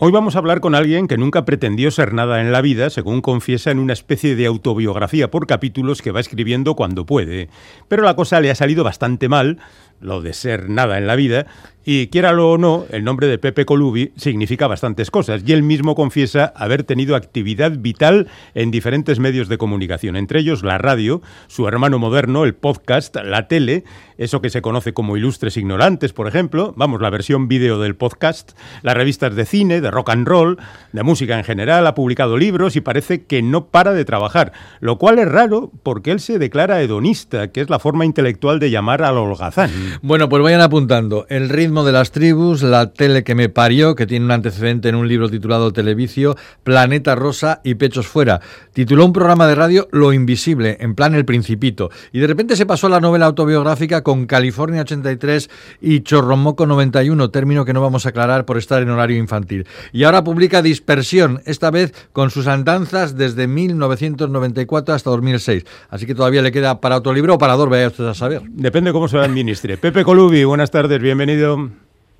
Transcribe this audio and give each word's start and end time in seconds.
Hoy 0.00 0.12
vamos 0.12 0.36
a 0.36 0.38
hablar 0.38 0.60
con 0.60 0.76
alguien 0.76 1.08
que 1.08 1.18
nunca 1.18 1.44
pretendió 1.44 1.90
ser 1.90 2.14
nada 2.14 2.40
en 2.40 2.52
la 2.52 2.60
vida, 2.60 2.88
según 2.88 3.20
confiesa 3.20 3.72
en 3.72 3.80
una 3.80 3.94
especie 3.94 4.36
de 4.36 4.46
autobiografía 4.46 5.28
por 5.28 5.48
capítulos 5.48 6.02
que 6.02 6.12
va 6.12 6.20
escribiendo 6.20 6.76
cuando 6.76 7.04
puede. 7.04 7.48
Pero 7.88 8.04
la 8.04 8.14
cosa 8.14 8.40
le 8.40 8.48
ha 8.52 8.54
salido 8.54 8.84
bastante 8.84 9.28
mal, 9.28 9.58
lo 10.00 10.20
de 10.20 10.32
ser 10.32 10.68
nada 10.68 10.98
en 10.98 11.06
la 11.06 11.16
vida, 11.16 11.46
y 11.90 12.08
quiéralo 12.08 12.50
o 12.50 12.58
no, 12.58 12.84
el 12.90 13.02
nombre 13.02 13.28
de 13.28 13.38
Pepe 13.38 13.64
Colubi 13.64 14.12
significa 14.14 14.66
bastantes 14.66 15.10
cosas 15.10 15.40
y 15.46 15.52
él 15.52 15.62
mismo 15.62 15.94
confiesa 15.94 16.52
haber 16.54 16.82
tenido 16.82 17.16
actividad 17.16 17.78
vital 17.78 18.28
en 18.54 18.70
diferentes 18.70 19.18
medios 19.18 19.48
de 19.48 19.56
comunicación, 19.56 20.14
entre 20.14 20.40
ellos 20.40 20.62
la 20.62 20.76
radio, 20.76 21.22
su 21.46 21.66
hermano 21.66 21.98
moderno, 21.98 22.44
el 22.44 22.54
podcast, 22.54 23.16
la 23.16 23.48
tele, 23.48 23.84
eso 24.18 24.42
que 24.42 24.50
se 24.50 24.60
conoce 24.60 24.92
como 24.92 25.16
Ilustres 25.16 25.56
Ignorantes, 25.56 26.12
por 26.12 26.28
ejemplo, 26.28 26.74
vamos, 26.76 27.00
la 27.00 27.08
versión 27.08 27.48
vídeo 27.48 27.80
del 27.80 27.96
podcast, 27.96 28.52
las 28.82 28.94
revistas 28.94 29.34
de 29.34 29.46
cine, 29.46 29.80
de 29.80 29.90
rock 29.90 30.10
and 30.10 30.28
roll, 30.28 30.58
de 30.92 31.02
música 31.02 31.38
en 31.38 31.44
general, 31.44 31.86
ha 31.86 31.94
publicado 31.94 32.36
libros 32.36 32.76
y 32.76 32.82
parece 32.82 33.24
que 33.24 33.40
no 33.40 33.68
para 33.68 33.94
de 33.94 34.04
trabajar, 34.04 34.52
lo 34.80 34.98
cual 34.98 35.18
es 35.18 35.28
raro 35.28 35.72
porque 35.82 36.10
él 36.10 36.20
se 36.20 36.38
declara 36.38 36.82
hedonista, 36.82 37.50
que 37.50 37.62
es 37.62 37.70
la 37.70 37.78
forma 37.78 38.04
intelectual 38.04 38.58
de 38.58 38.70
llamar 38.70 39.02
al 39.02 39.16
holgazán. 39.16 39.70
Bueno, 40.02 40.28
pues 40.28 40.42
vayan 40.42 40.60
apuntando. 40.60 41.26
El 41.28 41.48
ritmo 41.48 41.84
de 41.84 41.92
las 41.92 42.10
tribus, 42.10 42.62
La 42.62 42.92
tele 42.92 43.24
que 43.24 43.34
me 43.34 43.48
parió, 43.48 43.94
que 43.94 44.06
tiene 44.06 44.24
un 44.24 44.30
antecedente 44.30 44.88
en 44.88 44.94
un 44.94 45.08
libro 45.08 45.28
titulado 45.28 45.72
Televicio, 45.72 46.36
Planeta 46.62 47.14
Rosa 47.14 47.60
y 47.64 47.74
Pechos 47.74 48.06
Fuera. 48.06 48.40
Tituló 48.72 49.04
un 49.04 49.12
programa 49.12 49.46
de 49.46 49.54
radio 49.54 49.88
Lo 49.90 50.12
Invisible, 50.12 50.76
en 50.80 50.94
plan 50.94 51.14
El 51.14 51.24
Principito. 51.24 51.90
Y 52.12 52.18
de 52.18 52.26
repente 52.26 52.56
se 52.56 52.66
pasó 52.66 52.86
a 52.86 52.90
la 52.90 53.00
novela 53.00 53.26
autobiográfica 53.26 54.02
con 54.02 54.26
California 54.26 54.82
83 54.82 55.50
y 55.80 56.00
Chorromoco 56.00 56.66
91, 56.66 57.30
término 57.30 57.64
que 57.64 57.72
no 57.72 57.80
vamos 57.80 58.06
a 58.06 58.10
aclarar 58.10 58.44
por 58.44 58.58
estar 58.58 58.82
en 58.82 58.90
horario 58.90 59.16
infantil. 59.16 59.66
Y 59.92 60.04
ahora 60.04 60.24
publica 60.24 60.62
Dispersión, 60.62 61.40
esta 61.46 61.70
vez 61.70 61.94
con 62.12 62.30
sus 62.30 62.46
andanzas 62.46 63.16
desde 63.16 63.46
1994 63.46 64.94
hasta 64.94 65.10
2006. 65.10 65.64
Así 65.88 66.06
que 66.06 66.14
todavía 66.14 66.42
le 66.42 66.52
queda 66.52 66.80
para 66.80 66.96
otro 66.96 67.12
libro 67.12 67.34
o 67.34 67.38
para 67.38 67.54
dos, 67.54 67.68
vaya 67.68 67.88
usted 67.88 68.06
a 68.06 68.14
saber. 68.14 68.42
Depende 68.50 68.92
cómo 68.92 69.08
se 69.08 69.16
lo 69.16 69.22
administre. 69.22 69.77
Pepe 69.80 70.02
Colubi, 70.02 70.42
buenas 70.42 70.72
tardes, 70.72 71.00
bienvenido. 71.00 71.70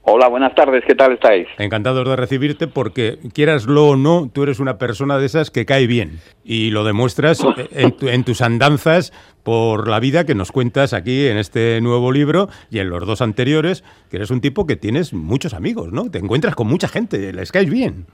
Hola, 0.03 0.29
buenas 0.29 0.55
tardes, 0.55 0.85
¿qué 0.87 0.95
tal 0.95 1.15
estáis? 1.15 1.49
Encantados 1.59 2.09
de 2.09 2.15
recibirte 2.15 2.69
porque, 2.69 3.19
quieraslo 3.33 3.89
o 3.89 3.97
no, 3.97 4.31
tú 4.33 4.45
eres 4.45 4.61
una 4.61 4.79
persona 4.79 5.19
de 5.19 5.27
esas 5.27 5.51
que 5.51 5.67
cae 5.67 5.89
bien 5.89 6.21
y 6.45 6.71
lo 6.71 6.85
demuestras 6.85 7.45
en, 7.73 8.25
tus 8.25 8.43
andanzas 8.43 9.13
por 9.43 9.89
la 9.89 9.99
vida 9.99 10.25
que 10.25 10.37
nos 10.37 10.53
cuentas 10.53 10.93
aquí 10.93 11.27
en 11.27 11.37
este 11.37 11.81
nuevo 11.81 12.13
libro 12.13 12.49
y 12.71 12.79
en 12.79 12.91
los 12.91 13.05
dos 13.07 13.23
anteriores, 13.23 13.83
que 14.09 14.19
eres 14.19 14.31
un 14.31 14.41
tipo 14.41 14.65
que 14.65 14.77
tienes 14.77 15.13
muchos 15.13 15.53
amigos, 15.53 15.93
¿no? 15.93 16.11
Te 16.11 16.19
encuentras 16.19 16.55
con 16.55 16.69
mucha 16.69 16.87
gente, 16.87 17.33
les 17.33 17.51
caes 17.51 17.69
bien. 17.69 18.07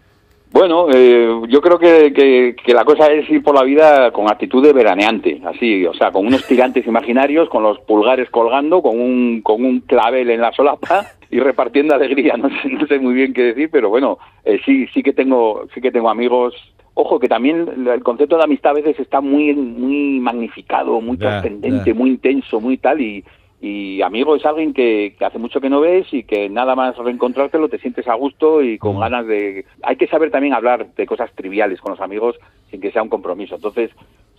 Bueno, 0.55 0.87
eh, 0.95 1.29
yo 1.49 1.61
creo 1.61 1.81
que, 1.81 2.15
que, 2.15 2.73
la 2.73 2.85
cosa 2.85 3.09
es 3.09 3.29
ir 3.29 3.43
por 3.43 3.57
la 3.57 3.65
vida 3.65 4.13
con 4.13 4.31
actitud 4.31 4.63
de 4.65 4.73
veraneante, 4.73 5.43
así, 5.45 5.85
o 5.85 5.93
sea, 5.95 6.13
con 6.13 6.29
unos 6.29 6.47
tirantes 6.47 6.87
imaginarios, 6.87 7.49
con 7.49 7.65
los 7.65 7.81
pulgares 7.81 8.31
colgando, 8.31 8.81
con 8.81 9.01
un, 9.01 9.43
con 9.43 9.65
un 9.65 9.81
clavel 9.81 10.31
en 10.31 10.41
la 10.41 10.53
solapa 10.53 11.07
y 11.29 11.41
repartiendo 11.41 11.97
alegría. 11.97 12.37
No 12.37 12.51
sé, 12.51 12.69
no 12.69 12.87
sé 12.87 13.01
muy 13.01 13.15
bien 13.15 13.35
qué 13.35 13.43
decir, 13.43 13.69
pero 13.69 13.89
bueno, 13.89 14.19
eh, 14.45 14.61
sí, 14.65 14.87
sí 14.95 15.03
que 15.03 15.13
tengo, 15.13 15.67
sí 15.75 15.81
que 15.81 15.91
tengo 15.91 16.09
amigos. 16.09 16.55
Ojo, 16.95 17.19
que 17.19 17.27
también 17.27 17.89
el 17.93 18.05
concepto 18.05 18.37
de 18.37 18.45
amistad 18.45 18.71
a 18.71 18.75
veces 18.75 19.01
está 19.01 19.21
muy, 19.21 19.53
muy 19.55 20.21
magnificado, 20.21 21.01
muy 21.01 21.17
trascendente, 21.17 21.93
muy 21.95 22.11
intenso, 22.11 22.61
muy 22.61 22.77
tal, 22.77 23.01
y, 23.01 23.25
y 23.61 24.03
amigo 24.03 24.37
es 24.37 24.45
alguien 24.45 24.75
que, 24.75 25.17
hace 25.21 25.39
mucho 25.39 25.61
que 25.61 25.71
no 25.71 25.81
ves 25.81 26.07
y 26.13 26.25
que 26.25 26.49
nada 26.49 26.75
más 26.75 26.97
reencontrártelo 26.97 27.69
te 27.69 27.79
sientes 27.79 28.07
a 28.09 28.15
gusto 28.15 28.63
y 28.63 28.79
con 28.79 29.01
ganas 29.01 29.27
de... 29.27 29.65
Hay 29.83 29.97
que 29.97 30.07
saber 30.07 30.31
también 30.31 30.53
hablar 30.53 30.95
de 30.95 31.07
cosas 31.07 31.31
triviales 31.35 31.81
con 31.81 31.93
los 31.93 32.01
amigos 32.01 32.37
sin 32.71 32.81
que 32.81 32.93
sea 32.93 33.03
un 33.03 33.09
compromiso. 33.09 33.55
Entonces, 33.55 33.91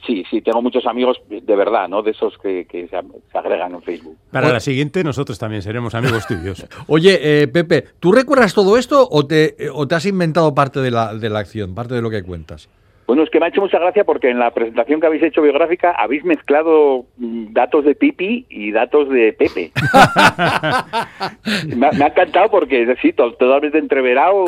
sí, 0.05 0.23
sí, 0.29 0.41
tengo 0.41 0.61
muchos 0.61 0.85
amigos 0.85 1.19
de 1.27 1.55
verdad, 1.55 1.87
¿no? 1.87 2.03
De 2.03 2.11
esos 2.11 2.37
que, 2.37 2.67
se, 2.69 3.37
agregan 3.37 3.73
en 3.73 3.81
Facebook. 3.81 4.17
Para 4.31 4.53
la 4.53 4.59
siguiente 4.59 5.03
nosotros 5.03 5.39
también 5.39 5.63
seremos 5.63 5.95
amigos 5.95 6.27
tuyos. 6.27 6.67
Oye, 6.87 7.19
eh, 7.21 7.47
Pepe, 7.47 7.83
¿tú 7.99 8.11
recuerdas 8.11 8.53
todo 8.53 8.77
esto 8.77 9.07
o 9.09 9.25
te, 9.25 9.55
o 9.73 9.87
te 9.87 9.95
has 9.95 10.05
inventado 10.05 10.53
parte 10.53 10.81
de 10.81 10.91
la, 10.91 11.15
de 11.15 11.29
la 11.29 11.39
acción, 11.39 11.73
parte 11.73 11.95
de 11.95 12.01
lo 12.01 12.11
que 12.11 12.21
cuentas? 12.21 12.69
Bueno, 13.07 13.23
es 13.23 13.29
que 13.29 13.39
me 13.39 13.45
ha 13.45 13.49
hecho 13.49 13.61
mucha 13.61 13.79
gracia 13.79 14.03
porque 14.03 14.29
en 14.29 14.39
la 14.39 14.51
presentación 14.51 14.99
que 14.99 15.07
habéis 15.07 15.23
hecho 15.23 15.41
biográfica 15.41 15.91
habéis 15.91 16.25
mezclado 16.25 17.05
mm, 17.17 17.53
datos 17.53 17.85
de 17.85 17.95
Pipi 17.95 18.45
y 18.49 18.71
datos 18.71 19.09
de 19.09 19.33
Pepe. 19.33 19.71
me, 21.75 21.87
ha, 21.87 22.07
encantado 22.07 22.49
porque, 22.49 22.95
sí, 23.01 23.13
totalmente 23.13 23.77
entreverado. 23.77 24.45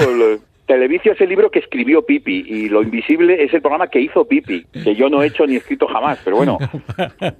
Televicio 0.65 1.13
es 1.13 1.21
el 1.21 1.29
libro 1.29 1.49
que 1.49 1.59
escribió 1.59 2.05
Pipi 2.05 2.43
y 2.45 2.67
Lo 2.67 2.81
Invisible 2.81 3.41
es 3.41 3.53
el 3.53 3.61
programa 3.61 3.87
que 3.87 4.01
hizo 4.01 4.27
Pipi, 4.27 4.65
que 4.83 4.95
yo 4.95 5.09
no 5.09 5.23
he 5.23 5.27
hecho 5.27 5.47
ni 5.47 5.55
escrito 5.55 5.87
jamás, 5.87 6.19
pero 6.25 6.35
bueno, 6.35 6.57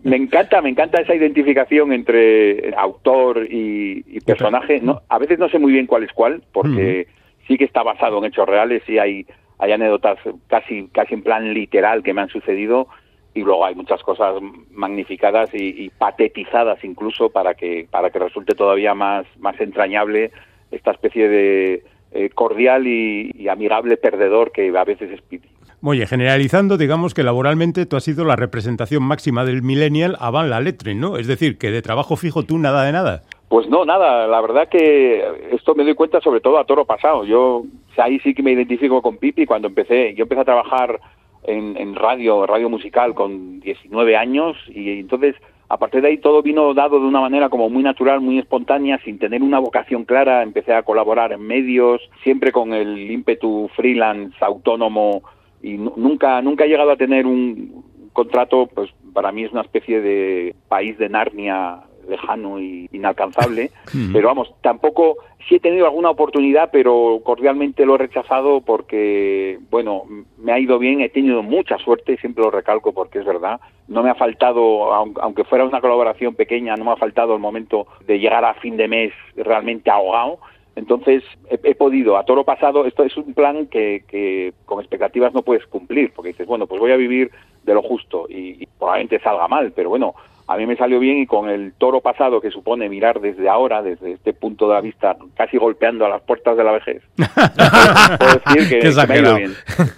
me 0.04 0.16
encanta, 0.16 0.62
me 0.62 0.70
encanta 0.70 1.02
esa 1.02 1.14
identificación 1.14 1.92
entre 1.92 2.74
autor 2.78 3.46
y, 3.50 4.22
personaje. 4.22 4.80
No, 4.82 5.02
a 5.10 5.20
veces 5.20 5.40
no 5.40 5.50
sé 5.50 5.60
muy 5.60 5.74
bien 5.74 5.88
cuál 5.88 6.04
es 6.04 6.14
cuál, 6.14 6.42
porque 6.54 7.08
sí 7.48 7.58
que 7.58 7.66
está 7.66 7.84
basado 7.84 8.20
en 8.20 8.26
hechos 8.26 8.48
reales 8.48 8.82
y 8.88 8.98
hay 8.98 9.26
hay 9.60 9.72
anécdotas 9.72 10.20
casi, 10.48 10.88
casi 10.88 11.16
en 11.16 11.24
plan 11.24 11.54
literal 11.54 12.04
que 12.04 12.14
me 12.14 12.22
han 12.22 12.30
sucedido 12.30 12.88
y 13.34 13.42
luego 13.42 13.66
hay 13.66 13.76
muchas 13.76 14.02
cosas 14.02 14.36
magnificadas 14.72 15.50
y, 15.54 15.90
patetizadas 15.98 16.84
incluso 16.84 17.30
para 17.30 17.54
que, 17.54 17.88
para 17.90 18.10
que 18.10 18.20
resulte 18.20 18.56
todavía 18.56 18.96
más, 18.96 19.26
más 19.40 19.60
entrañable 19.60 20.32
esta 20.72 20.92
especie 20.92 21.30
de 21.30 21.84
eh, 22.12 22.30
cordial 22.30 22.88
y, 22.88 23.48
amigable 23.48 23.98
perdedor 23.98 24.52
que 24.52 24.76
a 24.76 24.84
veces 24.84 25.12
es 25.12 25.22
Piti. 25.22 25.50
Oye, 25.84 26.08
generalizando, 26.08 26.78
digamos 26.78 27.14
que 27.14 27.22
laboralmente 27.22 27.86
tú 27.86 27.96
has 27.96 28.04
sido 28.04 28.26
la 28.26 28.36
representación 28.36 29.04
máxima 29.04 29.46
del 29.46 29.62
millennial 29.62 30.18
avant 30.20 30.50
la 30.50 30.60
lettre, 30.60 30.96
¿no? 30.96 31.18
Es 31.18 31.28
decir, 31.28 31.60
que 31.60 31.70
de 31.70 31.84
trabajo 31.84 32.16
fijo 32.16 32.44
tú 32.44 32.58
nada 32.58 32.84
de 32.84 32.92
nada. 32.92 33.22
Pues 33.50 33.70
no, 33.70 33.86
nada. 33.86 34.28
La 34.28 34.42
verdad 34.42 34.68
que 34.68 35.24
esto 35.52 35.74
me 35.74 35.84
doy 35.84 35.96
cuenta 35.96 36.20
sobre 36.20 36.42
todo 36.42 36.58
a 36.58 36.66
toro 36.66 36.86
pasado. 36.86 37.24
Yo 37.24 37.64
ahí 37.98 38.20
sí 38.20 38.34
que 38.34 38.44
me 38.44 38.52
identifico 38.52 39.02
con 39.02 39.18
Pipi 39.18 39.46
cuando 39.46 39.70
empecé. 39.70 40.14
Yo 40.16 40.24
empecé 40.24 40.42
a 40.42 40.46
trabajar 40.46 41.00
en, 41.44 41.96
radio, 41.96 42.46
radio 42.46 42.70
musical 42.70 43.14
con 43.14 43.62
19 43.62 44.18
años 44.18 44.58
y 44.68 45.00
entonces 45.00 45.36
a 45.70 45.78
partir 45.78 46.02
de 46.02 46.10
ahí 46.10 46.18
todo 46.18 46.42
vino 46.42 46.74
dado 46.74 47.00
de 47.00 47.06
una 47.06 47.22
manera 47.22 47.50
como 47.50 47.70
muy 47.70 47.84
natural, 47.84 48.20
muy 48.20 48.38
espontánea, 48.38 49.00
sin 49.06 49.18
tener 49.18 49.42
una 49.42 49.60
vocación 49.60 50.04
clara. 50.04 50.44
Empecé 50.44 50.74
a 50.74 50.84
colaborar 50.84 51.32
en 51.32 51.42
medios, 51.42 52.02
siempre 52.24 52.52
con 52.52 52.74
el 52.74 53.10
ímpetu 53.10 53.70
freelance, 53.76 54.36
autónomo 54.42 55.24
y 55.62 55.78
nunca 55.78 56.42
nunca 56.42 56.66
he 56.66 56.70
llegado 56.70 56.92
a 56.92 56.98
tener 56.98 57.26
un 57.26 57.84
contrato, 58.12 58.68
pues 58.74 58.90
para 59.14 59.32
mí 59.32 59.44
es 59.44 59.52
una 59.52 59.62
especie 59.62 60.02
de 60.02 60.56
país 60.68 60.98
de 60.98 61.10
Narnia 61.10 61.82
lejano 62.08 62.60
y 62.60 62.90
inalcanzable, 62.92 63.72
pero 64.14 64.28
vamos, 64.28 64.54
tampoco, 64.62 65.18
sí 65.48 65.56
he 65.56 65.60
tenido 65.60 65.86
alguna 65.86 66.10
oportunidad, 66.10 66.70
pero 66.72 67.22
cordialmente 67.24 67.86
lo 67.86 67.96
he 67.96 68.00
rechazado 68.00 68.62
porque, 68.62 69.60
bueno, 69.70 70.04
me 70.38 70.52
ha 70.52 70.60
ido 70.60 70.80
bien, 70.80 71.02
he 71.02 71.10
tenido 71.10 71.44
mucha 71.44 71.78
suerte, 71.78 72.18
siempre 72.18 72.44
lo 72.44 72.52
recalco 72.52 72.94
porque 72.94 73.20
es 73.20 73.26
verdad, 73.26 73.60
no 73.88 74.04
me 74.04 74.10
ha 74.10 74.16
faltado, 74.16 74.94
aunque 74.94 75.44
fuera 75.44 75.66
una 75.66 75.82
colaboración 75.82 76.36
pequeña, 76.36 76.76
no 76.76 76.86
me 76.86 76.92
ha 76.92 76.98
faltado 76.98 77.34
el 77.34 77.40
momento 77.40 77.88
de 78.06 78.20
llegar 78.20 78.44
a 78.46 78.56
fin 78.56 78.78
de 78.78 78.88
mes 78.88 79.14
realmente 79.36 79.90
ahogado, 79.90 80.40
entonces 80.78 81.24
he, 81.50 81.74
podido, 81.74 82.18
a 82.18 82.24
toro 82.24 82.44
pasado, 82.44 82.86
esto 82.86 83.04
es 83.04 83.18
un 83.18 83.34
plan 83.34 83.66
que, 83.66 84.04
que, 84.08 84.54
con 84.66 84.80
expectativas 84.80 85.34
no 85.34 85.42
puedes 85.42 85.66
cumplir, 85.66 86.14
porque 86.14 86.30
dices, 86.30 86.46
bueno, 86.46 86.68
pues 86.68 86.80
voy 86.80 86.92
a 86.92 86.98
vivir 86.98 87.32
de 87.64 87.74
lo 87.74 87.82
justo 87.82 88.28
y, 88.30 88.62
y 88.62 88.68
probablemente 88.78 89.20
salga 89.20 89.48
mal, 89.48 89.72
pero 89.76 89.90
bueno, 89.90 90.14
a 90.48 90.56
mí 90.56 90.66
me 90.66 90.78
salió 90.78 91.00
bien 91.00 91.18
y 91.18 91.28
con 91.28 91.50
el 91.50 91.74
toro 91.74 92.00
pasado 92.00 92.40
que 92.40 92.52
supone 92.52 92.88
mirar 92.88 93.20
desde 93.20 93.50
ahora, 93.50 93.82
desde 93.82 94.14
este 94.14 94.34
punto 94.34 94.68
de 94.68 94.76
la 94.76 94.82
vista, 94.82 95.18
casi 95.36 95.58
golpeando 95.58 96.06
a 96.06 96.10
las 96.10 96.22
puertas 96.22 96.56
de 96.56 96.64
la 96.64 96.72
vejez, 96.72 97.04
puedo 97.18 98.34
decir 98.34 98.82
que, 98.82 99.08
me 99.08 99.14
ha 99.14 99.20
ido 99.20 99.36
bien. 99.36 99.54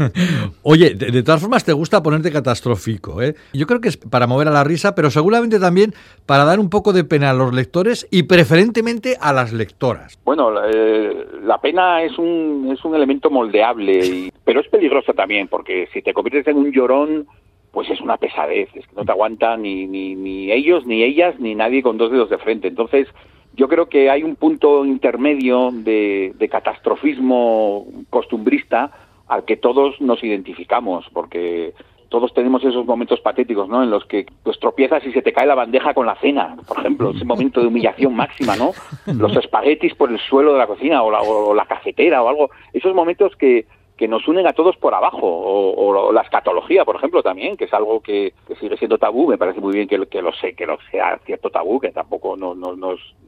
Oye, 0.63 0.96
de, 0.96 1.24
todas 1.24 1.42
formas 1.42 1.63
te 1.63 1.74
gusta 1.74 2.01
ponerte 2.01 2.31
catastrófico, 2.31 3.22
¿eh? 3.22 3.36
Yo 3.54 3.68
creo 3.68 3.80
que 3.80 3.90
es 3.90 3.98
para 3.98 4.25
mover 4.25 4.48
a 4.48 4.51
la 4.51 4.63
risa, 4.63 4.96
pero 4.96 5.12
seguramente 5.12 5.60
también 5.60 5.94
para 6.25 6.46
dar 6.46 6.60
un 6.60 6.69
poco 6.69 6.94
de 6.94 7.04
pena 7.04 7.30
a 7.30 7.34
los 7.34 7.54
lectores 7.54 8.07
y 8.10 8.24
preferentemente 8.24 9.18
a 9.22 9.34
las 9.34 9.54
lectoras. 9.54 10.19
Bueno, 10.25 10.52
eh, 10.66 11.28
la 11.44 11.60
pena 11.60 12.02
es 12.02 12.18
un, 12.18 12.69
es 12.74 12.84
un 12.84 12.95
elemento 12.95 13.30
moldeable, 13.30 14.06
y, 14.06 14.34
pero 14.44 14.62
es 14.62 14.68
peligroso 14.68 15.13
también, 15.13 15.48
porque 15.48 15.88
si 15.94 16.02
te 16.02 16.13
conviertes 16.13 16.48
en 16.48 16.57
un 16.57 16.72
llorón 16.72 17.28
pues 17.71 17.89
es 17.89 18.01
una 18.01 18.18
pesadez, 18.18 18.69
es 18.74 18.88
que 18.88 18.95
no 18.95 19.06
te 19.06 19.12
aguantan 19.12 19.62
ni, 19.62 19.86
ni, 19.86 20.16
ni 20.16 20.51
ellos, 20.51 20.86
ni 20.86 21.04
ellas, 21.04 21.39
ni 21.39 21.56
nadie 21.56 21.83
con 21.83 21.98
dos 21.98 22.12
dedos 22.12 22.30
de 22.30 22.38
frente. 22.38 22.68
Entonces, 22.68 23.07
yo 23.54 23.68
creo 23.68 23.89
que 23.89 24.10
hay 24.10 24.24
un 24.24 24.36
punto 24.36 24.86
intermedio 24.86 25.69
de, 25.71 26.33
de 26.36 26.50
catastrofismo 26.50 27.86
costumbrista 28.10 28.92
al 29.27 29.45
que 29.45 29.57
todos 29.57 30.00
nos 30.01 30.24
identificamos, 30.24 31.06
porque 31.13 31.74
todos 32.10 32.33
tenemos 32.33 32.63
esos 32.63 32.86
momentos 32.86 33.21
patéticos, 33.21 33.69
¿no? 33.69 33.83
En 33.83 33.92
los 33.92 34.04
que 34.06 34.25
pues 34.44 34.60
tropiezas 34.60 35.06
y 35.06 35.12
se 35.12 35.21
te 35.21 35.31
cae 35.31 35.45
la 35.45 35.56
bandeja 35.56 35.94
con 35.94 36.07
la 36.07 36.16
cena, 36.16 36.57
por 36.68 36.80
ejemplo, 36.80 37.12
ese 37.12 37.24
momento 37.24 37.62
de 37.62 37.68
humillación 37.68 38.16
máxima, 38.16 38.56
¿no? 38.56 38.71
Los 39.06 39.36
espaguetis 39.36 39.94
por 39.94 40.10
el 40.12 40.19
suelo 40.19 40.54
de 40.54 40.57
la 40.57 40.68
cocina 40.68 41.04
o 41.04 41.12
la, 41.12 41.21
o 41.21 41.54
la 41.54 41.66
cafetera 41.66 42.24
o 42.24 42.30
algo. 42.30 42.50
Esos 42.74 42.95
momentos 42.95 43.36
que, 43.36 43.68
que 44.00 44.07
nos 44.07 44.25
unen 44.30 44.48
a 44.48 44.54
todos 44.54 44.78
por 44.78 44.94
abajo, 44.96 45.28
o, 45.28 46.13
la 46.13 46.22
escatología, 46.22 46.86
por 46.86 46.96
ejemplo, 46.96 47.22
también, 47.22 47.57
que 47.57 47.66
es 47.66 47.74
algo 47.74 48.00
que, 48.00 48.34
sigue 48.57 48.78
siendo 48.78 48.98
tabú, 48.98 49.28
me 49.28 49.38
parece 49.38 49.60
muy 49.60 49.74
bien 49.74 49.90
que, 49.90 49.98
lo 49.98 50.31
sé, 50.31 50.54
que 50.54 50.66
lo 50.66 50.78
sea 50.90 51.19
cierto 51.25 51.50
tabú, 51.50 51.81
que 51.81 51.92
tampoco 51.92 52.38
no, 52.38 52.56
nos, 52.56 52.78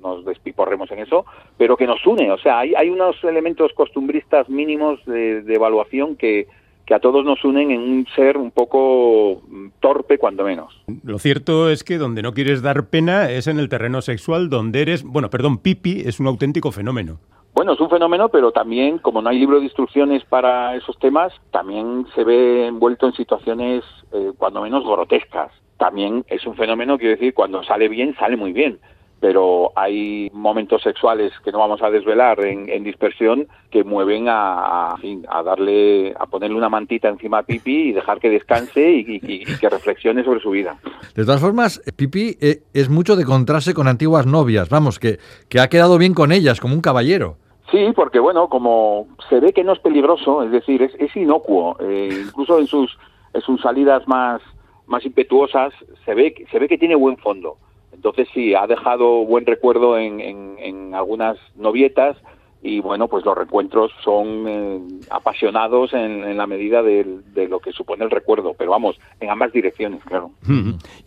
nos, 0.02 0.24
despiporremos 0.24 0.90
en 0.92 1.00
eso, 1.00 1.26
pero 1.58 1.76
que 1.76 1.86
nos 1.86 2.08
une, 2.08 2.32
o 2.32 2.38
sea, 2.38 2.60
hay, 2.60 2.90
unos 2.90 3.22
elementos 3.26 3.74
costumbristas 3.74 4.48
mínimos 4.48 5.04
de, 5.06 5.44
evaluación 5.54 6.16
que, 6.16 6.48
que 6.86 6.94
a 6.94 7.00
todos 7.00 7.26
nos 7.26 7.44
unen 7.44 7.72
en 7.72 7.82
un 7.82 8.08
ser 8.16 8.38
un 8.38 8.52
poco 8.52 9.42
torpe, 9.82 10.18
cuando 10.18 10.46
menos. 10.46 10.74
Lo 11.04 11.20
cierto 11.20 11.70
es 11.70 11.84
que 11.84 11.98
donde 11.98 12.22
no 12.22 12.34
quieres 12.34 12.62
dar 12.62 12.86
pena 12.88 13.30
es 13.30 13.48
en 13.48 13.60
el 13.60 13.68
terreno 13.68 14.02
sexual, 14.02 14.50
donde 14.50 14.84
eres, 14.84 15.04
bueno, 15.04 15.30
perdón, 15.30 15.58
Pipi 15.58 16.04
es 16.06 16.22
un 16.22 16.28
auténtico 16.28 16.72
fenómeno. 16.72 17.20
Bueno, 17.62 17.74
es 17.74 17.80
un 17.80 17.92
fenómeno, 17.92 18.30
pero 18.30 18.52
también, 18.52 18.98
como 18.98 19.22
no 19.22 19.30
hay 19.30 19.38
libro 19.38 19.60
de 19.60 19.66
instrucciones 19.66 20.26
para 20.26 20.76
esos 20.76 20.98
temas, 20.98 21.32
también 21.52 22.08
se 22.16 22.24
ve 22.24 22.66
envuelto 22.66 23.06
en 23.06 23.14
situaciones, 23.14 23.84
eh, 24.12 24.32
cuando 24.36 24.64
menos, 24.64 24.84
grotescas. 24.84 25.52
También 25.78 26.26
es 26.28 26.44
un 26.48 26.56
fenómeno, 26.56 26.98
quiero 26.98 27.14
decir, 27.18 27.36
cuando 27.36 27.64
sale 27.64 27.88
bien, 27.88 28.16
sale 28.16 28.36
muy 28.36 28.52
bien 28.52 28.80
pero 29.20 29.72
hay 29.76 30.32
momentos 30.34 30.82
sexuales 30.82 31.32
que 31.46 31.52
no 31.52 31.60
vamos 31.60 31.84
a 31.84 31.92
desvelar 31.92 32.44
en, 32.44 32.84
dispersión 32.84 33.48
que 33.70 33.84
mueven 33.84 34.28
a, 34.28 34.96
a, 34.96 35.44
darle, 35.44 36.16
a 36.20 36.26
ponerle 36.26 36.58
una 36.58 36.70
mantita 36.70 37.08
encima 37.08 37.38
a 37.38 37.44
Pipi 37.44 37.90
y 37.90 37.92
dejar 37.92 38.20
que 38.20 38.32
descanse 38.32 38.92
y, 38.92 39.46
que 39.46 39.70
reflexione 39.70 40.24
sobre 40.24 40.40
su 40.40 40.50
vida. 40.50 40.76
De 41.14 41.24
todas 41.24 41.40
formas, 41.40 41.84
Pipi 41.96 42.36
eh, 42.42 42.64
es 42.74 42.90
mucho 42.90 43.16
de 43.16 43.22
encontrarse 43.22 43.76
con 43.76 43.88
antiguas 43.88 44.26
novias, 44.26 44.70
vamos, 44.70 44.98
que, 44.98 45.20
que 45.50 45.60
ha 45.60 45.70
quedado 45.70 46.00
bien 46.00 46.16
con 46.16 46.32
ellas, 46.32 46.60
como 46.60 46.74
un 46.74 46.82
caballero. 46.82 47.38
Sí, 47.72 47.94
porque 47.96 48.20
bueno, 48.20 48.50
como 48.50 49.08
se 49.30 49.40
ve 49.40 49.54
que 49.54 49.64
no 49.64 49.72
es 49.72 49.80
peligroso, 49.80 50.44
es 50.44 50.52
decir, 50.52 50.82
es, 50.82 50.94
es 50.96 51.16
inocuo, 51.16 51.78
eh, 51.80 52.10
incluso 52.28 52.60
en 52.60 52.68
sus, 52.68 52.98
en 53.34 53.42
sus 53.42 53.62
salidas 53.62 54.06
más, 54.08 54.42
más 54.88 55.06
impetuosas, 55.06 55.74
se 56.04 56.14
ve, 56.14 56.46
se 56.52 56.60
ve 56.60 56.68
que 56.68 56.78
tiene 56.78 56.96
buen 56.96 57.16
fondo. 57.18 57.56
Entonces 57.94 58.28
sí, 58.34 58.54
ha 58.56 58.68
dejado 58.68 59.26
buen 59.26 59.46
recuerdo 59.46 59.98
en, 59.98 60.20
en, 60.20 60.56
en 60.60 60.94
algunas 60.94 61.38
novietas 61.56 62.18
y 62.64 62.80
bueno, 62.80 63.08
pues 63.08 63.26
los 63.26 63.36
reencuentros 63.36 63.92
son 64.04 64.48
eh, 64.48 64.80
apasionados 65.10 65.94
en, 65.94 66.38
la 66.38 66.46
medida 66.46 66.84
de, 66.84 67.06
lo 67.50 67.60
que 67.60 67.72
supone 67.72 68.04
el 68.04 68.12
recuerdo, 68.12 68.54
pero 68.58 68.72
vamos, 68.72 69.00
en 69.20 69.32
ambas 69.32 69.52
direcciones, 69.52 70.04
claro. 70.04 70.32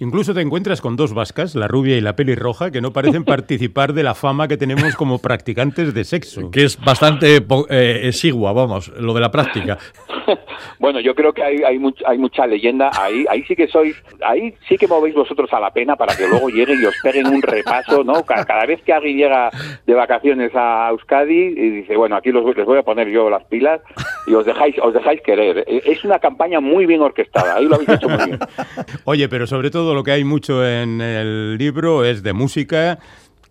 Incluso 0.01 0.35
te 0.35 0.41
encuentras 0.41 0.81
con 0.81 0.97
dos 0.97 1.15
vascas, 1.15 1.55
la 1.55 1.69
rubia 1.69 1.97
y 1.97 2.01
la 2.01 2.17
pelirroja, 2.17 2.73
que 2.73 2.81
no 2.81 2.93
parecen 2.93 3.25
participar 3.25 3.93
de 3.93 4.03
la 4.03 4.15
fama 4.15 4.49
que 4.49 4.57
tenemos 4.57 4.97
como 4.97 5.21
practicantes 5.21 5.95
de 5.95 6.05
sexo. 6.05 6.51
Que 6.51 6.65
es 6.65 6.79
bastante 6.83 7.37
eh, 7.71 8.01
exigua, 8.03 8.53
vamos, 8.53 8.89
lo 8.89 9.15
de 9.15 9.21
la 9.21 9.31
práctica. 9.31 9.79
bueno, 10.81 10.99
yo 11.01 11.15
creo 11.15 11.33
que 11.33 11.43
hay, 11.43 11.63
hay, 11.63 11.81
hay 12.07 12.19
mucha 12.19 12.47
leyenda. 12.47 12.91
Ahí, 12.99 13.27
ahí 13.29 13.43
sí 13.45 13.55
que 13.55 13.69
sois, 13.69 13.97
ahí 14.27 14.55
sí 14.69 14.77
que 14.77 14.89
movéis 14.89 15.15
vosotros 15.15 15.53
a 15.53 15.61
la 15.61 15.71
pena 15.71 15.95
para 15.95 16.17
que 16.17 16.27
luego 16.27 16.49
lleguen 16.49 16.81
y 16.83 16.85
os 16.85 16.97
peguen 17.03 17.29
un 17.29 17.43
repaso, 17.43 18.03
¿no? 18.03 18.25
Cada, 18.25 18.67
vez 18.67 18.83
que 18.83 18.93
alguien 18.93 19.19
llega 19.19 19.51
de 19.87 19.95
vacaciones 19.95 20.51
a 20.55 20.89
Euskadi 20.91 21.44
y 21.47 21.71
dice, 21.71 21.97
bueno, 21.97 22.17
aquí 22.17 22.31
los, 22.31 22.45
les 22.57 22.67
voy 22.67 22.79
a 22.79 22.83
poner 22.83 23.09
yo 23.09 23.29
las 23.31 23.45
pilas 23.45 23.81
y 24.27 24.35
os 24.35 24.45
dejáis, 24.45 24.77
os 24.83 24.95
dejáis 24.95 25.21
querer. 25.23 25.65
Es 25.67 26.05
una 26.05 26.19
campaña 26.19 26.61
muy 26.61 26.87
bien 26.87 27.01
orquestada, 27.01 27.57
ahí 27.57 27.67
lo 27.67 27.77
habéis 27.77 27.91
hecho 27.91 28.09
muy 28.09 28.25
bien. 28.27 28.39
Oye, 29.05 29.29
pero 29.29 29.47
sobre 29.47 29.71
todo 29.71 29.95
lo 29.95 30.03
que 30.03 30.13
hay 30.13 30.25
mucho 30.25 30.67
en 30.67 31.01
el 31.01 31.59
libro 31.59 32.05
es 32.05 32.23
de 32.23 32.33
música 32.33 32.99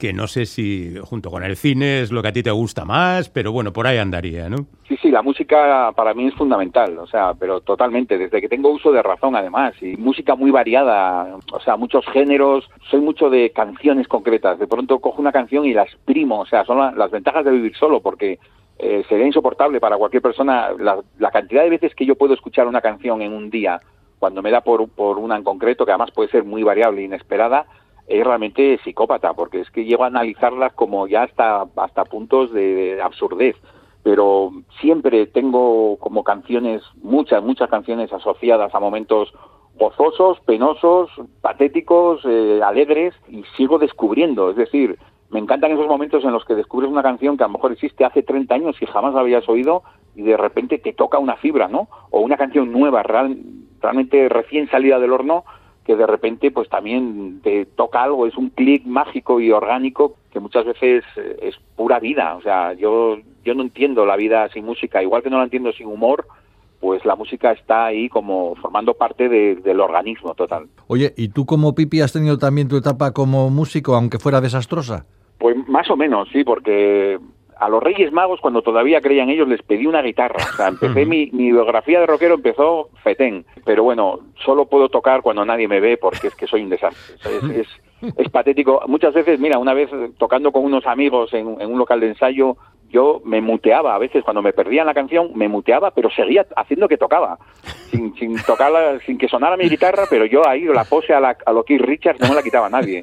que 0.04 0.12
no 0.12 0.28
sé 0.28 0.46
si 0.46 0.96
junto 1.02 1.32
con 1.32 1.46
el 1.46 1.56
cine 1.56 2.02
es 2.02 2.12
lo 2.12 2.22
que 2.22 2.28
a 2.28 2.34
ti 2.34 2.44
te 2.44 2.52
gusta 2.52 2.84
más, 2.84 3.30
pero 3.30 3.54
bueno, 3.54 3.72
por 3.72 3.88
ahí 3.88 4.00
andaría, 4.00 4.50
¿no? 4.50 4.66
Sí, 4.86 4.98
sí, 5.02 5.10
la 5.10 5.22
música 5.22 5.94
para 5.96 6.14
mí 6.14 6.28
es 6.28 6.34
fundamental, 6.34 6.98
o 6.98 7.08
sea, 7.08 7.34
pero 7.34 7.62
totalmente, 7.62 8.18
desde 8.18 8.42
que 8.42 8.50
tengo 8.50 8.70
uso 8.70 8.92
de 8.92 9.02
razón 9.02 9.34
además, 9.38 9.76
y 9.82 9.96
música 9.96 10.36
muy 10.36 10.52
variada, 10.52 11.38
o 11.54 11.60
sea, 11.62 11.78
muchos 11.78 12.06
géneros, 12.08 12.70
soy 12.92 13.00
mucho 13.00 13.30
de 13.30 13.52
canciones 13.52 14.10
concretas, 14.10 14.60
de 14.60 14.68
pronto 14.68 15.00
cojo 15.00 15.22
una 15.22 15.32
canción 15.32 15.64
y 15.64 15.74
la 15.74 15.84
exprimo, 15.84 16.42
o 16.42 16.46
sea, 16.46 16.66
son 16.66 16.98
las 16.98 17.10
ventajas 17.10 17.46
de 17.46 17.52
vivir 17.52 17.74
solo, 17.78 18.02
porque 18.02 18.40
eh, 18.80 19.06
sería 19.08 19.26
insoportable 19.26 19.80
para 19.80 19.96
cualquier 19.96 20.22
persona 20.22 20.72
la, 20.78 20.98
la, 21.18 21.32
cantidad 21.32 21.64
de 21.64 21.70
veces 21.70 21.96
que 21.96 22.06
yo 22.06 22.16
puedo 22.16 22.34
escuchar 22.34 22.68
una 22.68 22.82
canción 22.82 23.22
en 23.22 23.32
un 23.32 23.50
día, 23.50 23.80
cuando 24.20 24.42
me 24.42 24.52
da 24.52 24.60
por, 24.60 24.86
por 24.90 25.18
una 25.18 25.38
en 25.38 25.46
concreto, 25.46 25.86
que 25.86 25.94
además 25.94 26.12
puede 26.12 26.30
ser 26.30 26.44
muy 26.44 26.62
variable 26.62 27.00
e 27.00 27.06
inesperada, 27.06 27.68
es 28.08 28.24
realmente 28.24 28.80
psicópata, 28.84 29.34
porque 29.34 29.62
es 29.62 29.72
que 29.72 29.86
llego 29.86 30.04
a 30.04 30.08
analizarlas 30.08 30.74
como 30.74 31.08
ya 31.08 31.24
hasta, 31.24 31.66
hasta 31.78 32.06
puntos 32.06 32.52
de, 32.52 33.00
absurdez. 33.02 33.56
Pero 34.04 34.52
siempre 34.82 35.26
tengo 35.28 35.98
como 35.98 36.24
canciones, 36.24 36.82
muchas, 37.02 37.42
muchas 37.42 37.70
canciones 37.70 38.12
asociadas 38.12 38.76
a 38.76 38.80
momentos 38.80 39.34
gozosos, 39.76 40.40
penosos, 40.42 41.10
patéticos, 41.42 42.22
eh, 42.26 42.62
alegres, 42.64 43.14
y 43.30 43.44
sigo 43.56 43.80
descubriendo. 43.80 44.50
Es 44.50 44.58
decir, 44.58 45.00
me 45.30 45.40
encantan 45.40 45.72
esos 45.72 45.88
momentos 45.88 46.24
en 46.26 46.34
los 46.34 46.46
que 46.46 46.54
descubres 46.54 46.92
una 46.92 47.02
canción 47.02 47.38
que 47.38 47.44
a 47.44 47.48
lo 47.48 47.54
mejor 47.54 47.72
existe 47.72 48.06
hace 48.06 48.22
30 48.22 48.54
años 48.54 48.76
y 48.82 48.86
jamás 48.86 49.14
la 49.14 49.22
habías 49.22 49.48
oído 49.48 49.84
y 50.16 50.22
de 50.22 50.38
repente 50.38 50.78
te 50.78 50.94
toca 50.94 51.18
una 51.18 51.38
fibra, 51.38 51.68
¿no? 51.68 51.88
O 52.12 52.20
una 52.20 52.38
canción 52.38 52.72
nueva, 52.72 53.02
realmente 53.02 54.30
recién 54.30 54.70
salida 54.70 55.00
del 55.00 55.12
horno 55.12 55.44
que 55.86 55.96
de 55.96 56.08
repente 56.08 56.52
pues 56.52 56.70
también 56.70 57.42
te 57.44 57.66
toca 57.66 58.04
algo, 58.04 58.26
es 58.26 58.38
un 58.38 58.50
clic 58.50 58.86
mágico 58.86 59.40
y 59.40 59.52
orgánico 59.52 60.16
que 60.32 60.40
muchas 60.40 60.66
veces 60.66 61.04
eh, 61.18 61.38
es 61.42 61.56
pura 61.76 62.00
vida, 62.00 62.36
o 62.36 62.42
sea, 62.42 62.74
yo, 62.74 63.18
yo 63.44 63.54
no 63.54 63.64
entiendo 63.64 64.06
la 64.06 64.16
vida 64.16 64.50
sin 64.50 64.66
música, 64.66 65.04
igual 65.04 65.24
que 65.24 65.30
no 65.30 65.38
la 65.38 65.44
entiendo 65.44 65.72
sin 65.74 65.88
humor, 65.88 66.26
pues 66.80 67.06
la 67.06 67.16
música 67.16 67.54
está 67.54 67.86
ahí 67.86 68.10
como 68.10 68.56
formando 68.56 68.94
parte 68.94 69.30
del 69.30 69.80
organismo 69.80 70.34
total. 70.34 70.68
Oye, 70.88 71.14
¿y 71.16 71.30
tú 71.30 71.46
como 71.46 71.74
Pipi 71.76 72.02
has 72.02 72.12
tenido 72.12 72.38
también 72.38 72.68
tu 72.68 72.76
etapa 72.76 73.14
como 73.14 73.50
músico, 73.50 73.96
aunque 73.96 74.20
fuera 74.20 74.42
desastrosa? 74.42 75.06
Pues 75.38 75.56
más 75.70 75.90
o 75.90 75.96
menos, 75.96 76.28
sí, 76.34 76.44
porque 76.44 77.18
a 77.64 77.70
los 77.70 77.82
Reyes 77.82 78.12
Magos, 78.12 78.42
cuando 78.42 78.62
todavía 78.62 79.00
creían 79.00 79.30
ellos, 79.30 79.48
les 79.48 79.62
pedí 79.62 79.88
una 79.88 80.02
guitarra. 80.02 80.44
O 80.52 80.56
sea, 80.58 80.68
empecé 80.68 81.06
mi, 81.06 81.28
biografía 81.28 82.02
de 82.02 82.06
rockero 82.06 82.36
empezó 82.36 82.90
fetén. 83.04 83.46
Pero 83.64 83.84
bueno, 83.84 84.20
solo 84.44 84.66
puedo 84.66 84.90
tocar 84.90 85.22
cuando 85.22 85.46
nadie 85.46 85.70
me 85.70 85.80
ve 85.80 85.96
porque 85.96 86.28
es 86.28 86.36
que 86.36 86.46
soy 86.46 86.64
un 86.64 86.70
desastre. 86.70 87.16
Es, 87.24 87.44
es, 87.44 87.68
patético. 88.32 88.82
Muchas 88.88 89.14
veces, 89.14 89.40
mira, 89.40 89.58
una 89.58 89.74
vez 89.74 89.90
tocando 90.18 90.52
con 90.52 90.64
unos 90.64 90.86
amigos 90.86 91.34
en, 91.34 91.48
un 91.48 91.78
local 91.78 92.00
de 92.00 92.10
ensayo, 92.10 92.58
yo 92.94 93.22
me 93.26 93.42
muteaba 93.42 93.96
a 93.96 93.98
veces 93.98 94.24
cuando 94.24 94.44
me 94.44 94.54
perdían 94.54 94.86
la 94.86 94.94
canción, 94.94 95.32
me 95.34 95.48
muteaba, 95.48 95.92
pero 95.92 96.12
seguía 96.12 96.46
haciendo 96.56 96.88
que 96.88 96.98
tocaba, 96.98 97.40
sin, 97.90 98.14
sin 98.16 98.36
tocarla, 98.44 99.00
sin 99.06 99.18
que 99.18 99.28
sonara 99.28 99.58
mi 99.58 99.68
guitarra, 99.68 100.04
pero 100.08 100.26
yo 100.26 100.48
ahí 100.48 100.64
la 100.66 100.84
pose 100.84 101.12
a, 101.12 101.20
la, 101.20 101.36
a 101.44 101.52
lo 101.52 101.64
Keith 101.64 101.82
Richards 101.82 102.20
no 102.22 102.30
me 102.30 102.36
la 102.36 102.44
quitaba 102.44 102.70
nadie. 102.70 103.02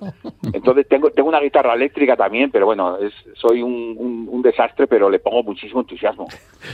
Entonces 0.53 0.87
tengo, 0.89 1.11
tengo 1.11 1.29
una 1.29 1.41
guitarra 1.41 1.75
eléctrica 1.75 2.17
también, 2.17 2.53
pero 2.53 2.67
bueno, 2.67 2.99
es, 2.99 3.13
soy 3.35 3.63
un, 3.63 4.29
un, 4.29 4.43
desastre, 4.43 4.87
pero 4.87 5.11
le 5.11 5.19
pongo 5.19 5.43
muchísimo 5.43 5.81
entusiasmo. 5.81 6.27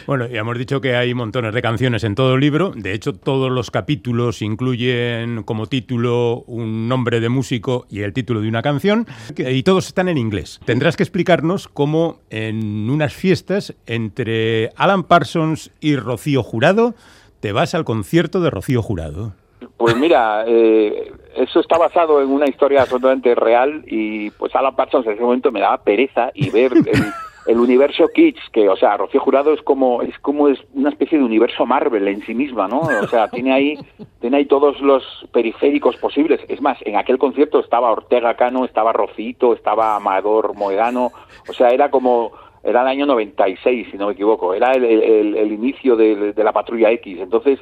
Bueno, 0.06 0.26
ya 0.26 0.40
hemos 0.40 0.56
dicho 0.56 0.80
que 0.80 0.94
hay 0.94 1.14
montones 1.14 1.52
de 1.52 1.62
canciones 1.62 2.04
en 2.04 2.14
todo 2.14 2.34
el 2.34 2.40
libro, 2.40 2.72
de 2.76 2.92
hecho 2.92 3.12
todos 3.12 3.50
los 3.50 3.70
capítulos 3.70 4.40
incluyen 4.42 5.42
como 5.42 5.66
título 5.66 6.44
un 6.46 6.88
nombre 6.88 7.18
de 7.20 7.28
músico 7.28 7.86
y 7.90 8.02
el 8.02 8.12
título 8.16 8.40
de 8.40 8.48
una 8.48 8.62
canción, 8.62 9.06
y 9.36 9.62
todos 9.62 9.88
están 9.88 10.08
en 10.08 10.16
inglés. 10.16 10.58
Tendrás 10.64 10.96
que 10.96 11.02
explicarnos 11.02 11.68
cómo 11.68 12.18
en 12.30 12.88
una 12.88 13.10
fiestas 13.10 13.74
entre 13.86 14.70
Alan 14.76 15.04
Parsons 15.04 15.70
y 15.80 15.96
Rocío 15.96 16.42
Jurado, 16.42 16.94
te 17.40 17.52
vas 17.52 17.74
al 17.74 17.84
concierto 17.84 18.40
de 18.40 18.48
Rocío 18.48 18.80
Jurado. 18.80 19.34
Pues 19.76 19.94
mira, 19.96 20.44
eh, 20.46 21.12
eso 21.36 21.60
está 21.60 21.76
basado 21.76 22.22
en 22.22 22.30
una 22.30 22.48
historia 22.48 22.82
absolutamente 22.82 23.34
real 23.34 23.84
y 23.86 24.30
pues 24.30 24.54
Alan 24.54 24.74
Parsons 24.74 25.06
en 25.06 25.12
ese 25.12 25.22
momento 25.22 25.52
me 25.52 25.60
daba 25.60 25.76
pereza 25.78 26.30
y 26.34 26.48
ver 26.48 26.72
el, 26.72 27.12
universo 27.54 28.08
Kitsch, 28.12 28.50
que 28.52 28.68
o 28.68 28.76
sea, 28.76 28.96
Rocío 28.96 29.20
Jurado 29.20 29.52
es 29.52 29.62
como 29.62 30.02
es 30.02 30.18
como 30.18 30.48
es 30.48 30.58
una 30.74 30.90
especie 30.90 31.18
de 31.18 31.24
universo 31.24 31.64
Marvel 31.64 32.08
en 32.08 32.22
sí 32.22 32.34
misma, 32.34 32.66
¿no? 32.66 32.80
O 32.80 33.06
sea, 33.06 33.28
tiene 33.28 33.52
ahí 33.52 33.78
tiene 34.20 34.38
ahí 34.38 34.46
todos 34.46 34.80
los 34.80 35.04
periféricos 35.32 35.96
posibles. 35.96 36.40
Es 36.48 36.60
más, 36.60 36.78
en 36.82 36.96
aquel 36.96 37.18
concierto 37.18 37.60
estaba 37.60 37.92
Ortega 37.92 38.34
Cano, 38.34 38.64
estaba 38.64 38.92
Rocito, 38.92 39.54
estaba 39.54 39.96
Amador 39.96 40.54
Moedano, 40.54 41.12
o 41.48 41.52
sea, 41.52 41.68
era 41.68 41.90
como 41.90 42.32
era 42.66 42.82
el 42.82 42.88
año 42.88 43.06
96, 43.06 43.88
si 43.92 43.96
no 43.96 44.08
me 44.08 44.14
equivoco, 44.14 44.52
era 44.52 44.72
el, 44.72 45.52
inicio 45.52 45.94
de, 45.94 46.34
la 46.36 46.52
patrulla 46.52 46.90
X, 46.90 47.20
entonces 47.20 47.60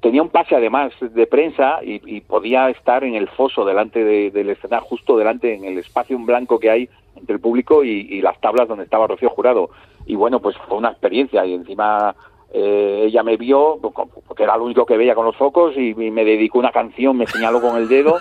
tenía 0.00 0.22
un 0.22 0.28
pase 0.28 0.56
además 0.56 0.92
de 1.00 1.26
prensa 1.28 1.78
y, 1.84 2.20
podía 2.22 2.68
estar 2.68 3.04
en 3.04 3.14
el 3.14 3.28
foso 3.28 3.64
delante 3.64 4.02
del 4.30 4.50
escenario, 4.50 4.86
justo 4.88 5.16
delante 5.16 5.54
en 5.54 5.64
el 5.64 5.78
espacio 5.78 6.16
en 6.16 6.26
blanco 6.26 6.58
que 6.58 6.68
hay 6.68 6.88
entre 7.16 7.34
el 7.34 7.40
público 7.40 7.84
y, 7.84 8.20
las 8.20 8.40
tablas 8.40 8.68
donde 8.68 8.84
estaba 8.84 9.06
Rocío 9.06 9.30
Jurado. 9.30 9.70
Y 10.06 10.14
bueno, 10.14 10.40
pues 10.40 10.56
fue 10.68 10.76
una 10.76 10.90
experiencia 10.90 11.44
y 11.46 11.54
encima 11.54 12.14
eh, 12.56 13.06
ella 13.08 13.24
me 13.24 13.36
vio, 13.36 13.80
porque 13.80 14.44
era 14.44 14.56
lo 14.56 14.64
único 14.64 14.86
que 14.86 14.96
veía 14.96 15.16
con 15.16 15.24
los 15.24 15.34
focos, 15.34 15.76
y, 15.76 15.92
me 15.92 16.24
dedicó 16.24 16.60
una 16.60 16.70
canción, 16.70 17.16
me 17.16 17.26
señaló 17.26 17.60
con 17.60 17.76
el 17.76 17.88
dedo, 17.88 18.20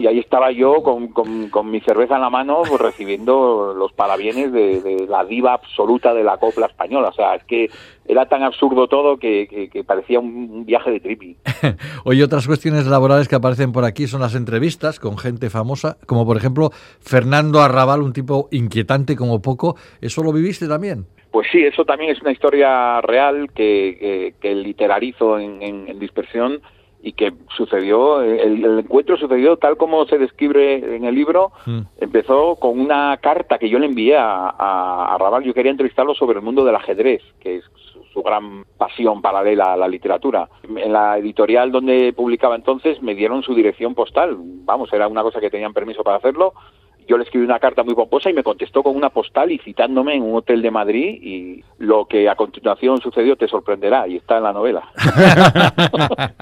y 0.00 0.06
ahí 0.06 0.18
estaba 0.18 0.50
yo 0.50 0.82
con, 0.82 1.08
con, 1.08 1.70
mi 1.70 1.80
cerveza 1.82 2.14
en 2.14 2.22
la 2.22 2.30
mano, 2.30 2.62
pues, 2.66 2.80
recibiendo 2.80 3.74
los 3.76 3.92
parabienes 3.92 4.50
de, 4.50 5.06
la 5.06 5.26
diva 5.26 5.52
absoluta 5.52 6.14
de 6.14 6.24
la 6.24 6.38
copla 6.38 6.66
española. 6.66 7.08
O 7.08 7.12
sea, 7.12 7.34
es 7.34 7.44
que 7.44 7.68
era 8.06 8.26
tan 8.26 8.42
absurdo 8.42 8.88
todo 8.88 9.18
que, 9.18 9.68
parecía 9.86 10.20
un, 10.20 10.64
viaje 10.64 10.92
de 10.92 11.00
trippy. 11.00 11.36
Oye, 12.04 12.24
otras 12.24 12.46
cuestiones 12.46 12.86
laborales 12.86 13.28
que 13.28 13.34
aparecen 13.34 13.72
por 13.72 13.84
aquí 13.84 14.06
son 14.06 14.22
las 14.22 14.34
entrevistas 14.34 14.98
con 14.98 15.18
gente 15.18 15.50
famosa, 15.50 15.98
como 16.06 16.24
por 16.24 16.38
ejemplo 16.38 16.70
Fernando 17.00 17.60
Arrabal, 17.60 18.00
un 18.00 18.14
tipo 18.14 18.48
inquietante 18.52 19.16
como 19.16 19.42
poco. 19.42 19.76
¿Eso 20.00 20.22
lo 20.22 20.32
viviste 20.32 20.66
también? 20.66 21.06
Pues 21.36 21.48
sí, 21.52 21.62
eso 21.62 21.84
también 21.84 22.12
es 22.12 22.22
una 22.22 22.32
historia 22.32 22.98
real 23.02 23.50
que, 23.54 24.32
que, 24.40 24.54
literarizo 24.54 25.38
en, 25.38 25.98
dispersión 25.98 26.62
y 27.02 27.12
que 27.12 27.30
sucedió, 27.54 28.22
el, 28.22 28.64
encuentro 28.78 29.18
sucedió 29.18 29.58
tal 29.58 29.76
como 29.76 30.06
se 30.06 30.16
describe 30.16 30.96
en 30.96 31.04
el 31.04 31.14
libro, 31.14 31.52
mm. 31.66 31.80
empezó 32.00 32.56
con 32.56 32.80
una 32.80 33.18
carta 33.18 33.58
que 33.58 33.68
yo 33.68 33.78
le 33.78 33.84
envié 33.84 34.16
a, 34.16 34.48
a, 34.48 35.18
Raval, 35.18 35.44
yo 35.44 35.52
quería 35.52 35.72
entrevistarlo 35.72 36.14
sobre 36.14 36.38
el 36.38 36.42
mundo 36.42 36.64
del 36.64 36.74
ajedrez, 36.74 37.20
que 37.38 37.56
es 37.56 37.64
su, 38.14 38.22
gran 38.22 38.64
pasión 38.78 39.20
paralela 39.20 39.74
a 39.74 39.76
la 39.76 39.88
literatura. 39.88 40.48
En 40.62 40.90
la 40.90 41.18
editorial 41.18 41.70
donde 41.70 42.14
publicaba 42.14 42.56
entonces 42.56 43.02
me 43.02 43.14
dieron 43.14 43.42
su 43.42 43.54
dirección 43.54 43.94
postal, 43.94 44.38
vamos, 44.38 44.90
era 44.90 45.06
una 45.06 45.22
cosa 45.22 45.38
que 45.38 45.50
tenían 45.50 45.74
permiso 45.74 46.02
para 46.02 46.16
hacerlo, 46.16 46.54
yo 47.06 47.16
le 47.16 47.24
escribí 47.24 47.44
una 47.44 47.58
carta 47.58 47.82
muy 47.84 47.94
pomposa 47.94 48.30
y 48.30 48.34
me 48.34 48.42
contestó 48.42 48.82
con 48.82 48.96
una 48.96 49.10
postal 49.10 49.52
y 49.52 49.58
citándome 49.58 50.14
en 50.14 50.22
un 50.22 50.36
hotel 50.36 50.62
de 50.62 50.70
Madrid 50.70 51.18
y 51.22 51.64
lo 51.78 52.06
que 52.06 52.28
a 52.28 52.34
continuación 52.34 53.00
sucedió 53.00 53.36
te 53.36 53.48
sorprenderá 53.48 54.08
y 54.08 54.16
está 54.16 54.38
en 54.38 54.42
la 54.42 54.52
novela. 54.52 54.82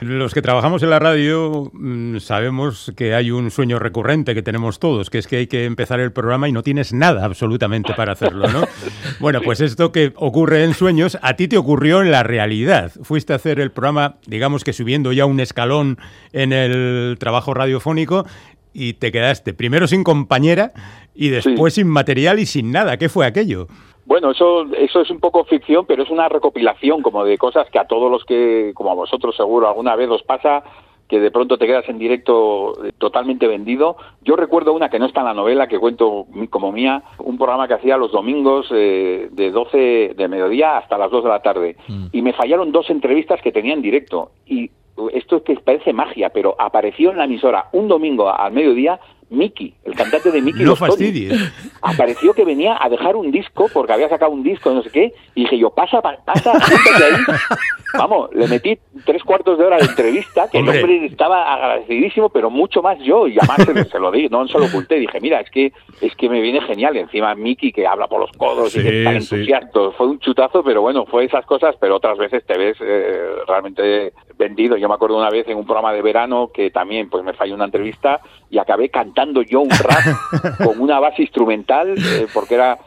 Los 0.00 0.34
que 0.34 0.42
trabajamos 0.42 0.82
en 0.82 0.90
la 0.90 0.98
radio 0.98 1.70
mm, 1.72 2.18
sabemos 2.18 2.92
que 2.96 3.14
hay 3.14 3.30
un 3.30 3.50
sueño 3.50 3.78
recurrente 3.78 4.34
que 4.34 4.42
tenemos 4.42 4.78
todos, 4.78 5.10
que 5.10 5.18
es 5.18 5.26
que 5.26 5.36
hay 5.36 5.46
que 5.46 5.64
empezar 5.64 6.00
el 6.00 6.12
programa 6.12 6.48
y 6.48 6.52
no 6.52 6.62
tienes 6.62 6.92
nada 6.92 7.24
absolutamente 7.24 7.94
para 7.94 8.12
hacerlo, 8.12 8.48
¿no? 8.48 8.62
Bueno, 9.20 9.40
pues 9.44 9.60
esto 9.60 9.92
que 9.92 10.12
ocurre 10.16 10.64
en 10.64 10.74
sueños, 10.74 11.16
a 11.22 11.34
ti 11.34 11.46
te 11.46 11.56
ocurrió 11.56 12.02
en 12.02 12.10
la 12.10 12.24
realidad. 12.24 12.90
Fuiste 13.02 13.32
a 13.32 13.36
hacer 13.36 13.60
el 13.60 13.70
programa, 13.70 14.16
digamos 14.26 14.64
que 14.64 14.72
subiendo 14.72 15.12
ya 15.12 15.26
un 15.26 15.38
escalón 15.38 15.98
en 16.32 16.52
el 16.52 17.16
trabajo 17.20 17.54
radiofónico 17.54 18.26
y 18.72 18.94
te 18.94 19.12
quedaste 19.12 19.54
primero 19.54 19.86
sin 19.86 20.04
compañera 20.04 20.72
y 21.14 21.28
después 21.28 21.74
sin 21.74 21.88
material 21.88 22.38
y 22.38 22.46
sin 22.46 22.72
nada. 22.72 22.96
¿Qué 22.96 23.08
fue 23.08 23.26
aquello? 23.26 23.66
Bueno, 24.04 24.32
eso, 24.32 24.66
eso 24.74 25.00
es 25.00 25.10
un 25.10 25.20
poco 25.20 25.44
ficción, 25.44 25.86
pero 25.86 26.02
es 26.02 26.10
una 26.10 26.28
recopilación 26.28 27.02
como 27.02 27.24
de 27.24 27.38
cosas 27.38 27.68
que 27.70 27.78
a 27.78 27.86
todos 27.86 28.10
los 28.10 28.24
que, 28.24 28.72
como 28.74 28.90
a 28.90 28.94
vosotros 28.94 29.36
seguro, 29.36 29.68
alguna 29.68 29.94
vez 29.96 30.10
os 30.10 30.22
pasa 30.22 30.64
que 31.12 31.20
de 31.20 31.30
pronto 31.30 31.58
te 31.58 31.66
quedas 31.66 31.86
en 31.90 31.98
directo 31.98 32.72
eh, 32.82 32.92
totalmente 32.96 33.46
vendido. 33.46 33.98
Yo 34.22 34.34
recuerdo 34.34 34.72
una 34.72 34.88
que 34.88 34.98
no 34.98 35.04
está 35.04 35.20
en 35.20 35.26
la 35.26 35.34
novela, 35.34 35.68
que 35.68 35.78
cuento 35.78 36.26
como 36.48 36.72
mía, 36.72 37.02
un 37.18 37.36
programa 37.36 37.68
que 37.68 37.74
hacía 37.74 37.98
los 37.98 38.12
domingos 38.12 38.66
eh, 38.70 39.28
de 39.30 39.50
12 39.50 40.14
de 40.16 40.28
mediodía 40.28 40.78
hasta 40.78 40.96
las 40.96 41.10
2 41.10 41.24
de 41.24 41.28
la 41.28 41.42
tarde. 41.42 41.76
Mm. 41.86 42.06
Y 42.12 42.22
me 42.22 42.32
fallaron 42.32 42.72
dos 42.72 42.88
entrevistas 42.88 43.42
que 43.42 43.52
tenía 43.52 43.74
en 43.74 43.82
directo. 43.82 44.30
Y 44.46 44.70
esto 45.12 45.36
es 45.36 45.42
que 45.42 45.54
parece 45.56 45.92
magia, 45.92 46.30
pero 46.30 46.56
apareció 46.58 47.10
en 47.10 47.18
la 47.18 47.24
emisora 47.24 47.68
un 47.72 47.88
domingo 47.88 48.28
al 48.28 48.52
mediodía 48.52 48.98
Mickey, 49.30 49.74
el 49.84 49.94
cantante 49.94 50.30
de 50.30 50.42
Mickey. 50.42 50.64
No 50.64 50.76
fastidies. 50.76 51.38
Apareció 51.82 52.32
que 52.32 52.44
venía 52.44 52.78
a 52.80 52.88
dejar 52.88 53.16
un 53.16 53.32
disco 53.32 53.68
porque 53.72 53.92
había 53.92 54.08
sacado 54.08 54.30
un 54.30 54.42
disco, 54.42 54.70
no 54.70 54.82
sé 54.82 54.90
qué, 54.90 55.12
y 55.34 55.42
dije 55.42 55.58
yo, 55.58 55.70
pasa, 55.70 56.00
pasa, 56.00 56.52
ahí. 56.52 57.36
Vamos, 57.98 58.30
le 58.32 58.46
metí 58.46 58.78
tres 59.04 59.22
cuartos 59.22 59.58
de 59.58 59.66
hora 59.66 59.76
de 59.76 59.84
entrevista, 59.84 60.48
que 60.50 60.58
el 60.58 60.68
hombre 60.68 61.04
estaba 61.06 61.52
agradecidísimo, 61.52 62.30
pero 62.30 62.48
mucho 62.48 62.80
más 62.80 62.98
yo, 63.00 63.26
y 63.26 63.36
además 63.38 63.88
se, 63.90 63.98
lo 63.98 64.10
di, 64.10 64.28
no 64.28 64.48
se 64.48 64.58
lo 64.58 64.64
oculté, 64.64 64.94
dije, 64.94 65.20
mira, 65.20 65.40
es 65.40 65.50
que 65.50 65.72
es 66.00 66.14
que 66.16 66.28
me 66.30 66.40
viene 66.40 66.62
genial, 66.62 66.96
y 66.96 67.00
encima 67.00 67.34
Mickey 67.34 67.70
que 67.70 67.86
habla 67.86 68.06
por 68.06 68.20
los 68.20 68.32
codos 68.32 68.74
y 68.76 68.82
que 68.82 68.98
está 68.98 69.12
entusiasta, 69.12 69.90
fue 69.96 70.06
un 70.06 70.18
chutazo, 70.20 70.62
pero 70.64 70.80
bueno, 70.80 71.04
fue 71.04 71.24
esas 71.24 71.44
cosas, 71.44 71.76
pero 71.78 71.96
otras 71.96 72.16
veces 72.16 72.44
te 72.46 72.56
ves 72.56 72.76
eh, 72.80 73.28
realmente 73.46 74.12
vendido. 74.38 74.76
Yo 74.76 74.88
me 74.88 74.94
acuerdo 74.94 75.18
una 75.18 75.30
vez 75.30 75.46
en 75.48 75.58
un 75.58 75.64
programa 75.64 75.92
de 75.92 76.02
verano 76.02 76.50
que 76.52 76.70
también 76.70 77.08
pues 77.08 77.22
me 77.24 77.32
falló 77.34 77.54
una 77.54 77.66
entrevista 77.66 78.20
y 78.50 78.58
acabé 78.58 78.88
cantando 78.88 79.42
yo 79.42 79.60
un 79.60 79.70
rap 79.70 80.56
con 80.64 80.80
una 80.80 80.98
base 80.98 81.22
instrumental 81.22 81.71
eh, 81.80 82.26
porque 82.32 82.54
era 82.54 82.78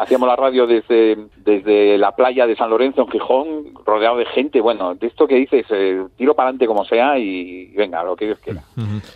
hacíamos 0.00 0.28
la 0.28 0.36
radio 0.36 0.66
desde, 0.66 1.16
desde 1.36 1.96
la 1.96 2.14
playa 2.14 2.46
de 2.46 2.56
San 2.56 2.70
Lorenzo 2.70 3.02
en 3.02 3.08
Gijón, 3.08 3.74
rodeado 3.84 4.18
de 4.18 4.26
gente. 4.26 4.60
Bueno, 4.60 4.94
de 4.94 5.06
esto 5.06 5.26
que 5.26 5.36
dices, 5.36 5.64
eh, 5.70 6.02
tiro 6.16 6.34
para 6.34 6.48
adelante 6.48 6.66
como 6.66 6.84
sea 6.84 7.18
y 7.18 7.66
venga, 7.76 8.02
lo 8.02 8.16
que 8.16 8.26
Dios 8.26 8.38
quiera. 8.44 8.62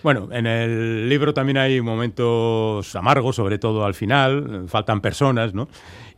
Bueno, 0.03 0.29
en 0.33 0.47
el 0.47 1.09
libro 1.09 1.35
también 1.35 1.59
hay 1.59 1.81
momentos 1.81 2.95
amargos, 2.97 3.37
sobre 3.37 3.59
todo 3.59 3.85
al 3.85 3.95
final, 3.95 4.67
faltan 4.69 5.01
personas, 5.01 5.55
¿no? 5.55 5.69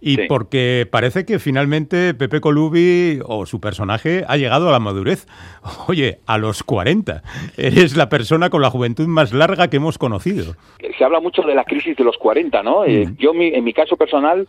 Y 0.00 0.28
porque 0.28 0.86
parece 0.90 1.24
que 1.24 1.38
finalmente 1.38 2.14
Pepe 2.14 2.40
Colubi 2.40 3.18
o 3.24 3.46
su 3.46 3.60
personaje 3.60 4.24
ha 4.28 4.36
llegado 4.36 4.68
a 4.68 4.72
la 4.72 4.78
madurez. 4.78 5.26
Oye, 5.88 6.20
a 6.26 6.38
los 6.38 6.62
40. 6.62 7.22
Eres 7.56 7.96
la 7.96 8.08
persona 8.08 8.50
con 8.50 8.62
la 8.62 8.70
juventud 8.70 9.06
más 9.06 9.32
larga 9.32 9.68
que 9.68 9.76
hemos 9.78 9.98
conocido. 9.98 10.54
Se 10.96 11.04
habla 11.04 11.20
mucho 11.20 11.42
de 11.42 11.54
la 11.54 11.64
crisis 11.64 11.96
de 11.96 12.04
los 12.04 12.16
40, 12.18 12.62
¿no? 12.62 12.84
Eh, 12.84 13.06
mm. 13.06 13.16
yo, 13.16 13.32
en 13.34 13.64
mi 13.64 13.72
caso 13.72 13.96
personal, 13.96 14.46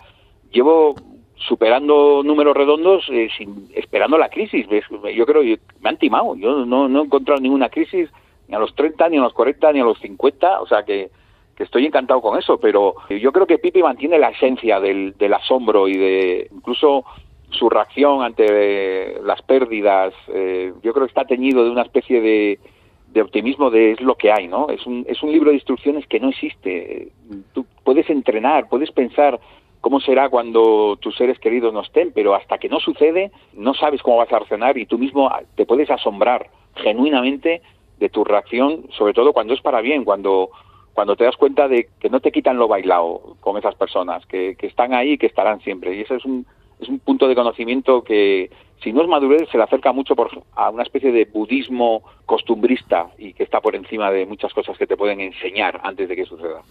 llevo 0.52 0.96
superando 1.36 2.22
números 2.24 2.56
redondos 2.56 3.06
eh, 3.12 3.30
sin, 3.38 3.70
esperando 3.74 4.18
la 4.18 4.30
crisis. 4.30 4.68
Yo 5.16 5.26
creo 5.26 5.42
que 5.42 5.60
me 5.82 5.90
han 5.90 5.98
timado. 5.98 6.36
Yo 6.36 6.66
no, 6.66 6.88
no 6.88 7.02
he 7.02 7.06
encontrado 7.06 7.42
ninguna 7.42 7.70
crisis 7.70 8.10
ni 8.48 8.56
a 8.56 8.60
los 8.60 8.76
30, 8.76 9.10
ni 9.10 9.18
a 9.18 9.22
los 9.22 9.34
40, 9.34 9.74
ni 9.74 9.80
a 9.80 9.84
los 9.84 10.00
50. 10.00 10.62
O 10.62 10.68
sea 10.68 10.84
que 10.84 11.10
estoy 11.60 11.86
encantado 11.86 12.22
con 12.22 12.40
eso, 12.40 12.58
pero 12.60 12.96
yo 13.10 13.32
creo 13.32 13.46
que 13.46 13.58
Pipi 13.58 13.84
mantiene 13.84 14.18
la 14.18 14.30
esencia 14.30 14.80
del, 14.80 15.14
asombro 15.34 15.88
y 15.88 15.98
de 15.98 16.48
incluso 16.52 17.06
su 17.52 17.70
reacción 17.70 18.24
ante 18.24 19.20
las 19.24 19.42
pérdidas, 19.42 20.14
eh, 20.30 20.74
yo 20.82 20.94
creo 20.94 21.06
que 21.06 21.12
está 21.12 21.26
teñido 21.26 21.64
de 21.64 21.72
una 21.72 21.82
especie 21.82 22.22
de, 22.22 22.60
optimismo 23.22 23.70
de 23.70 23.92
es 23.92 24.02
lo 24.02 24.16
que 24.16 24.32
hay, 24.32 24.48
¿no? 24.48 24.70
Es 24.70 24.86
un, 24.86 25.06
es 25.08 25.22
un 25.22 25.32
libro 25.32 25.50
de 25.50 25.56
instrucciones 25.56 26.08
que 26.08 26.20
no 26.20 26.30
existe. 26.30 27.10
Tú 27.54 27.66
puedes 27.84 28.10
entrenar, 28.10 28.70
puedes 28.70 28.92
pensar 28.92 29.40
cómo 29.82 30.00
será 30.00 30.30
cuando 30.30 30.98
tus 30.98 31.16
seres 31.16 31.40
queridos 31.40 31.74
no 31.74 31.82
estén, 31.82 32.12
pero 32.14 32.36
hasta 32.36 32.58
que 32.58 32.70
no 32.70 32.80
sucede, 32.80 33.32
no 33.54 33.74
sabes 33.74 34.02
cómo 34.02 34.18
vas 34.18 34.32
a 34.32 34.40
reaccionar 34.40 34.78
y 34.78 34.86
tú 34.86 34.98
mismo 34.98 35.30
te 35.56 35.66
puedes 35.66 35.90
asombrar 35.90 36.50
genuinamente 36.76 37.62
de 38.00 38.10
tu 38.10 38.24
reacción, 38.24 38.86
sobre 38.98 39.14
todo 39.14 39.34
cuando 39.34 39.54
es 39.54 39.62
para 39.62 39.82
bien, 39.82 40.06
cuando 40.06 40.50
cuando 41.00 41.16
te 41.16 41.24
das 41.24 41.38
cuenta 41.38 41.70
de 41.70 41.88
que 41.98 42.10
no 42.10 42.20
te 42.20 42.30
quitan 42.30 42.58
lo 42.58 42.68
bailado 42.68 43.38
con 43.40 43.58
esas 43.58 43.74
personas, 43.76 44.26
que, 44.26 44.58
están 44.60 44.94
ahí 44.94 45.14
y 45.14 45.18
que 45.18 45.28
estarán 45.28 45.62
siempre. 45.62 45.96
Y 45.96 46.02
ese 46.02 46.18
es 46.18 46.26
un, 46.26 46.46
es 46.78 46.90
un 46.90 47.00
punto 47.00 47.30
de 47.30 47.36
conocimiento 47.36 48.04
que, 48.04 48.52
si 48.84 48.92
no 48.92 49.02
es 49.02 49.08
madurez, 49.08 49.48
se 49.50 49.58
le 49.58 49.64
acerca 49.64 49.94
mucho 49.94 50.14
por, 50.14 50.30
a 50.58 50.70
una 50.70 50.84
especie 50.84 51.14
de 51.14 51.24
budismo 51.24 52.04
costumbrista 52.26 53.12
y 53.18 53.32
que 53.32 53.44
está 53.44 53.62
por 53.62 53.78
encima 53.78 54.12
de 54.12 54.26
muchas 54.26 54.54
cosas 54.54 54.78
que 54.78 54.88
te 54.88 54.98
pueden 54.98 55.22
enseñar 55.22 55.80
antes 55.86 56.10
de 56.10 56.18
que 56.18 56.26
suceda. 56.26 56.64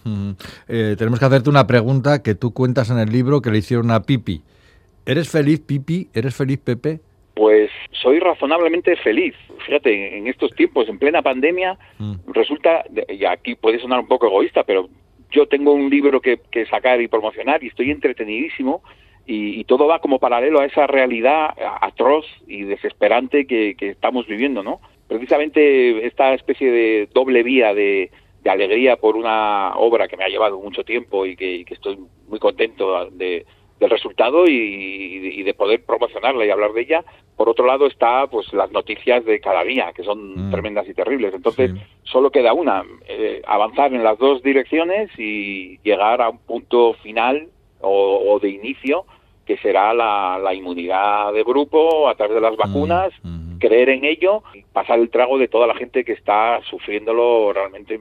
Eh, 0.67 0.93
tenemos 0.95 1.17
que 1.17 1.25
hacerte 1.25 1.49
una 1.49 1.65
pregunta 1.65 2.21
que 2.21 2.35
tú 2.35 2.53
cuentas 2.53 2.91
en 2.91 2.99
el 2.99 3.11
libro 3.11 3.41
que 3.41 3.49
le 3.49 3.57
hicieron 3.57 3.89
a 3.89 4.03
Pipi. 4.03 4.43
¿Eres 5.07 5.27
feliz, 5.27 5.59
Pipi? 5.61 6.09
¿Eres 6.13 6.35
feliz, 6.35 6.59
Pepe? 6.59 6.99
Pues 7.33 7.68
soy 8.01 8.19
razonablemente 8.19 8.95
feliz. 8.97 9.35
Fíjate, 9.65 10.17
en 10.17 10.27
estos 10.27 10.51
tiempos, 10.51 10.87
en 10.89 10.99
plena 10.99 11.21
pandemia, 11.21 11.77
mm. 11.97 12.31
resulta, 12.33 12.83
y 13.07 13.25
aquí 13.25 13.55
puede 13.55 13.79
sonar 13.79 13.99
un 13.99 14.07
poco 14.07 14.27
egoísta, 14.27 14.63
pero 14.63 14.89
yo 15.31 15.47
tengo 15.47 15.73
un 15.73 15.89
libro 15.89 16.21
que, 16.21 16.39
sacar 16.69 17.01
y 17.01 17.07
promocionar 17.07 17.63
y 17.63 17.67
estoy 17.67 17.91
entretenidísimo 17.91 18.81
y, 19.25 19.63
todo 19.65 19.85
va 19.85 19.99
como 19.99 20.17
paralelo 20.17 20.59
a 20.59 20.65
esa 20.65 20.87
realidad 20.87 21.53
atroz 21.81 22.25
y 22.47 22.63
desesperante 22.63 23.45
que, 23.45 23.75
estamos 23.79 24.25
viviendo, 24.25 24.63
¿no? 24.63 24.81
Precisamente 25.07 26.07
esta 26.07 26.33
especie 26.33 26.71
de 26.71 27.09
doble 27.13 27.43
vía 27.43 27.73
de, 27.75 28.09
alegría 28.45 28.95
por 28.95 29.15
una 29.15 29.75
obra 29.75 30.07
que 30.07 30.17
me 30.17 30.23
ha 30.23 30.29
llevado 30.29 30.59
mucho 30.59 30.83
tiempo 30.83 31.27
y 31.27 31.35
que 31.35 31.63
estoy 31.69 31.99
muy 32.27 32.39
contento 32.39 33.07
de, 33.11 33.45
del 33.79 33.89
resultado 33.89 34.45
y, 34.47 35.43
de 35.43 35.53
poder 35.53 35.83
promocionarla 35.83 36.45
y 36.45 36.49
hablar 36.49 36.73
de 36.73 36.81
ella. 36.81 37.05
Por 37.35 37.49
otro 37.49 37.65
lado 37.65 37.87
está 37.87 38.27
pues 38.27 38.51
las 38.53 38.71
noticias 38.71 39.23
de 39.25 39.39
cada 39.39 39.63
día, 39.63 39.93
que 39.95 40.03
son 40.03 40.49
mm. 40.49 40.51
tremendas 40.51 40.87
y 40.87 40.93
terribles. 40.93 41.33
Entonces, 41.33 41.71
solo 42.03 42.29
queda 42.29 42.53
una, 42.53 42.83
eh, 43.07 43.41
avanzar 43.47 43.93
en 43.93 44.03
las 44.03 44.17
dos 44.19 44.43
direcciones 44.43 45.09
y 45.17 45.79
llegar 45.79 46.21
a 46.21 46.29
un 46.29 46.39
punto 46.39 46.93
final 47.01 47.47
o, 47.81 48.37
de 48.41 48.49
inicio 48.49 49.05
que 49.45 49.57
será 49.57 49.93
la, 49.93 50.53
inmunidad 50.53 51.33
de 51.33 51.43
grupo 51.43 52.09
a 52.09 52.15
través 52.15 52.35
de 52.35 52.41
las 52.41 52.53
mm, 52.53 52.57
vacunas, 52.57 53.13
mm. 53.23 53.57
creer 53.57 53.89
en 53.89 54.03
ello 54.03 54.43
y 54.53 54.63
pasar 54.63 54.99
el 54.99 55.09
trago 55.09 55.37
de 55.39 55.47
toda 55.47 55.65
la 55.65 55.75
gente 55.75 56.03
que 56.03 56.11
está 56.11 56.61
sufriéndolo 56.69 57.53
realmente 57.53 57.99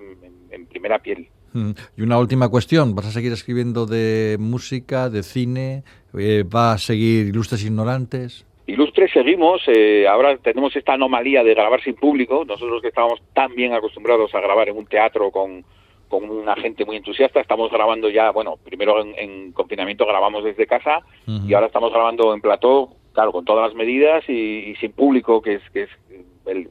en 0.50 0.66
primera 0.66 0.98
piel. 0.98 1.28
Mm. 1.58 1.70
Y 1.96 2.02
una 2.02 2.18
última 2.18 2.48
cuestión, 2.48 2.94
¿vas 2.94 3.06
a 3.06 3.10
seguir 3.10 3.32
escribiendo 3.32 3.86
de 3.86 4.36
música, 4.38 5.10
de 5.10 5.22
cine? 5.22 5.82
Eh, 6.16 6.44
¿Va 6.44 6.72
a 6.72 6.78
seguir 6.78 7.26
Ilustres 7.26 7.64
Ignorantes? 7.64 8.46
Ilustres 8.66 9.10
seguimos, 9.12 9.62
eh, 9.66 10.06
ahora 10.06 10.36
tenemos 10.36 10.76
esta 10.76 10.92
anomalía 10.92 11.42
de 11.42 11.54
grabar 11.54 11.82
sin 11.82 11.94
público, 11.94 12.44
nosotros 12.46 12.82
que 12.82 12.88
estábamos 12.88 13.20
tan 13.32 13.54
bien 13.54 13.72
acostumbrados 13.72 14.34
a 14.34 14.40
grabar 14.40 14.68
en 14.68 14.76
un 14.76 14.84
teatro 14.84 15.30
con, 15.30 15.64
con 16.08 16.28
una 16.28 16.54
gente 16.54 16.84
muy 16.84 16.96
entusiasta, 16.96 17.40
estamos 17.40 17.72
grabando 17.72 18.10
ya, 18.10 18.30
bueno, 18.30 18.56
primero 18.62 19.02
en, 19.02 19.52
confinamiento 19.52 20.04
grabamos 20.04 20.44
desde 20.44 20.66
casa 20.66 21.00
y 21.26 21.54
ahora 21.54 21.68
estamos 21.68 21.90
grabando 21.92 22.34
en 22.34 22.42
plató, 22.42 22.90
claro, 23.14 23.32
con 23.32 23.46
todas 23.46 23.68
las 23.68 23.74
medidas 23.74 24.28
y, 24.28 24.74
sin 24.78 24.92
público, 24.92 25.40
que 25.40 25.54
es, 25.54 25.62
que 25.72 25.84
es 25.84 25.90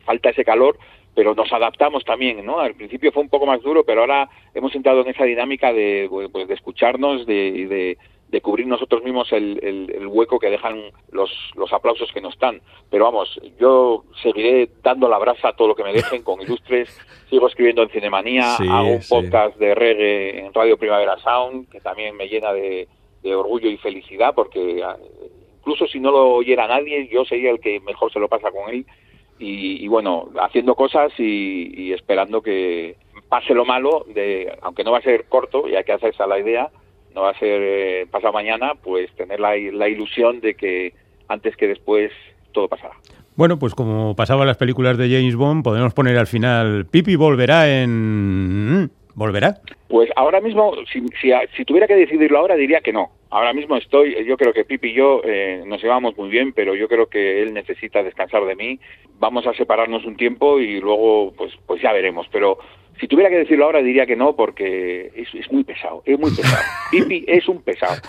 falta 0.05 0.29
ese 0.29 0.45
calor, 0.45 0.77
pero 1.17 1.33
nos 1.33 1.51
adaptamos 1.51 2.05
también, 2.05 2.45
¿no? 2.45 2.59
Al 2.59 2.75
principio 2.75 3.11
fue 3.11 3.23
un 3.23 3.29
poco 3.29 3.47
más 3.47 3.59
duro, 3.63 3.83
pero 3.83 4.01
ahora 4.01 4.29
hemos 4.53 4.75
entrado 4.75 5.01
en 5.01 5.07
esa 5.07 5.23
dinámica 5.23 5.73
de, 5.73 6.07
pues, 6.31 6.47
de 6.47 6.53
escucharnos, 6.53 7.25
de, 7.25 7.97
de, 8.29 8.41
cubrir 8.41 8.67
nosotros 8.67 9.03
mismos 9.03 9.33
el, 9.33 9.59
el, 9.63 10.05
hueco 10.05 10.37
que 10.37 10.51
dejan 10.51 10.79
los, 11.11 11.31
los 11.55 11.73
aplausos 11.73 12.11
que 12.13 12.21
nos 12.21 12.37
dan. 12.37 12.61
Pero 12.91 13.05
vamos, 13.05 13.41
yo 13.59 14.03
seguiré 14.21 14.69
dando 14.83 15.09
la 15.09 15.17
brasa 15.17 15.47
a 15.47 15.55
todo 15.55 15.69
lo 15.69 15.75
que 15.75 15.83
me 15.83 15.91
dejen 15.91 16.21
con 16.21 16.39
ilustres, 16.39 16.95
sigo 17.31 17.47
escribiendo 17.47 17.81
en 17.81 17.89
Cinemanía, 17.89 18.53
hago 18.53 18.91
un 18.91 19.01
podcast 19.09 19.57
de 19.57 19.73
reggae 19.73 20.45
en 20.45 20.53
Radio 20.53 20.77
Primavera 20.77 21.17
Sound, 21.17 21.67
que 21.71 21.79
también 21.79 22.15
me 22.15 22.27
llena 22.27 22.53
de, 22.53 22.87
de 23.23 23.35
orgullo 23.35 23.71
y 23.71 23.77
felicidad, 23.77 24.35
porque 24.35 24.83
ah, 24.83 24.97
incluso 25.57 25.87
si 25.87 25.99
no 25.99 26.11
lo 26.11 26.35
oyera 26.35 26.67
nadie, 26.67 27.07
yo 27.07 27.25
sería 27.25 27.49
el 27.49 27.59
que 27.59 27.79
mejor 27.79 28.13
se 28.13 28.19
lo 28.19 28.27
pasa 28.27 28.51
con 28.51 28.69
él 28.69 28.85
y, 29.39 29.87
bueno, 29.87 30.29
haciendo 30.41 30.75
cosas 30.75 31.11
y, 31.17 31.91
esperando 31.93 32.41
que 32.41 32.95
pase 33.29 33.53
lo 33.53 33.65
malo, 33.65 34.05
de, 34.13 34.57
aunque 34.61 34.83
no 34.83 34.91
va 34.91 34.99
a 34.99 35.01
ser 35.01 35.25
corto, 35.25 35.67
ya 35.67 35.83
que 35.83 35.93
hace 35.93 36.09
esa 36.09 36.27
la 36.27 36.39
idea, 36.39 36.69
no 37.13 37.23
va 37.23 37.31
a 37.31 37.39
ser 37.39 37.61
eh, 37.61 38.07
pasado 38.09 38.33
mañana, 38.33 38.73
pues 38.75 39.11
tener 39.15 39.39
la, 39.39 39.55
la 39.55 39.89
ilusión 39.89 40.39
de 40.39 40.55
que 40.55 40.93
antes 41.27 41.55
que 41.57 41.67
después 41.67 42.11
todo 42.51 42.67
pasará. 42.67 42.93
Bueno, 43.35 43.59
pues 43.59 43.75
como 43.75 44.15
pasaba 44.15 44.41
en 44.41 44.47
las 44.47 44.57
películas 44.57 44.97
de 44.97 45.09
James 45.09 45.35
Bond, 45.35 45.63
podemos 45.63 45.93
poner 45.93 46.17
al 46.17 46.27
final, 46.27 46.87
Pipi 46.89 47.15
volverá 47.15 47.81
en... 47.81 48.89
¿Volverá? 49.13 49.61
Pues 49.87 50.09
ahora 50.15 50.41
mismo, 50.41 50.73
si, 50.91 51.01
si, 51.55 51.65
tuviera 51.65 51.87
que 51.87 51.95
decidirlo 51.95 52.39
ahora, 52.39 52.55
diría 52.55 52.81
que 52.81 52.91
no. 52.91 53.11
Ahora 53.29 53.53
mismo 53.53 53.77
estoy, 53.77 54.25
yo 54.25 54.35
creo 54.37 54.53
que 54.53 54.65
Pipi 54.65 54.89
y 54.89 54.93
yo 54.93 55.21
eh, 55.23 55.63
nos 55.65 55.81
llevamos 55.81 56.17
muy 56.17 56.29
bien, 56.29 56.51
pero 56.53 56.75
yo 56.75 56.87
creo 56.87 57.07
que 57.07 57.41
él 57.41 57.53
necesita 57.53 58.03
descansar 58.03 58.45
de 58.45 58.55
mí. 58.55 58.79
Vamos 59.19 59.47
a 59.47 59.53
separarnos 59.53 60.05
un 60.05 60.17
tiempo 60.17 60.59
y 60.59 60.79
luego, 60.81 61.33
pues, 61.37 61.53
pues 61.65 61.81
ya 61.81 61.93
veremos. 61.93 62.27
Pero 62.31 62.57
si 62.99 63.07
tuviera 63.07 63.29
que 63.29 63.37
decirlo 63.37 63.65
ahora, 63.65 63.81
diría 63.81 64.05
que 64.05 64.17
no, 64.17 64.35
porque 64.35 65.11
es, 65.15 65.33
es 65.33 65.51
muy 65.51 65.63
pesado, 65.63 66.03
es 66.05 66.19
muy 66.19 66.31
pesado. 66.31 66.63
Pipi 66.91 67.23
es 67.27 67.47
un 67.47 67.61
pesado. 67.61 68.01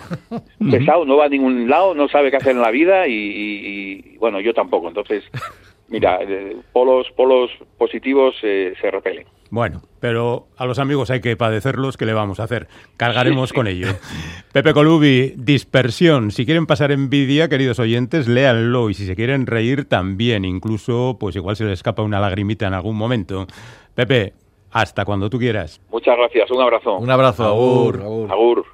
Pesado, 0.71 1.05
no 1.05 1.17
va 1.17 1.27
a 1.27 1.29
ningún 1.29 1.69
lado, 1.69 1.95
no 1.95 2.09
sabe 2.09 2.31
qué 2.31 2.39
hacer 2.39 2.53
en 2.53 2.63
la 2.63 2.73
vida 2.73 3.07
y, 3.07 3.15
y 3.15 4.17
bueno, 4.19 4.41
yo 4.41 4.53
tampoco. 4.53 4.89
Entonces, 4.89 5.25
mira, 5.89 6.19
eh, 6.23 6.57
polos, 6.73 7.11
polos 7.17 7.51
positivos 7.77 8.37
eh, 8.43 8.75
se 8.81 8.91
repelen. 8.91 9.27
Bueno, 9.51 9.81
pero 10.01 10.49
a 10.57 10.67
los 10.67 10.79
amigos 10.79 11.11
hay 11.11 11.21
que 11.21 11.37
padecerlos, 11.37 11.97
¿qué 11.97 12.05
le 12.05 12.13
vamos 12.13 12.39
a 12.39 12.45
hacer? 12.45 12.69
Cargaremos 12.97 13.53
con 13.55 13.67
ello. 13.67 13.89
Pepe 14.53 14.75
Colubi, 14.75 15.35
dispersión. 15.37 16.31
Si 16.31 16.45
quieren 16.45 16.67
pasar 16.67 16.93
envidia, 16.93 17.49
queridos 17.49 17.79
oyentes, 17.79 18.29
léanlo. 18.29 18.91
Y 18.91 18.95
si 18.95 19.07
se 19.07 19.17
quieren 19.17 19.47
reír, 19.47 19.87
también. 19.87 20.45
Incluso, 20.45 21.17
pues 21.19 21.37
igual 21.37 21.57
se 21.57 21.65
les 21.65 21.75
escapa 21.75 22.03
una 22.03 22.21
lagrimita 22.21 22.67
en 22.67 22.75
algún 22.75 22.97
momento. 22.97 23.47
Pepe, 23.95 24.35
hasta 24.71 25.05
cuando 25.05 25.31
tú 25.31 25.39
quieras. 25.39 25.81
Muchas 25.91 26.17
gracias. 26.17 26.51
Un 26.51 26.61
abrazo. 26.61 26.97
Un 26.99 27.11
abrazo. 27.11 27.45
Agur. 27.45 28.29
Agur. 28.31 28.65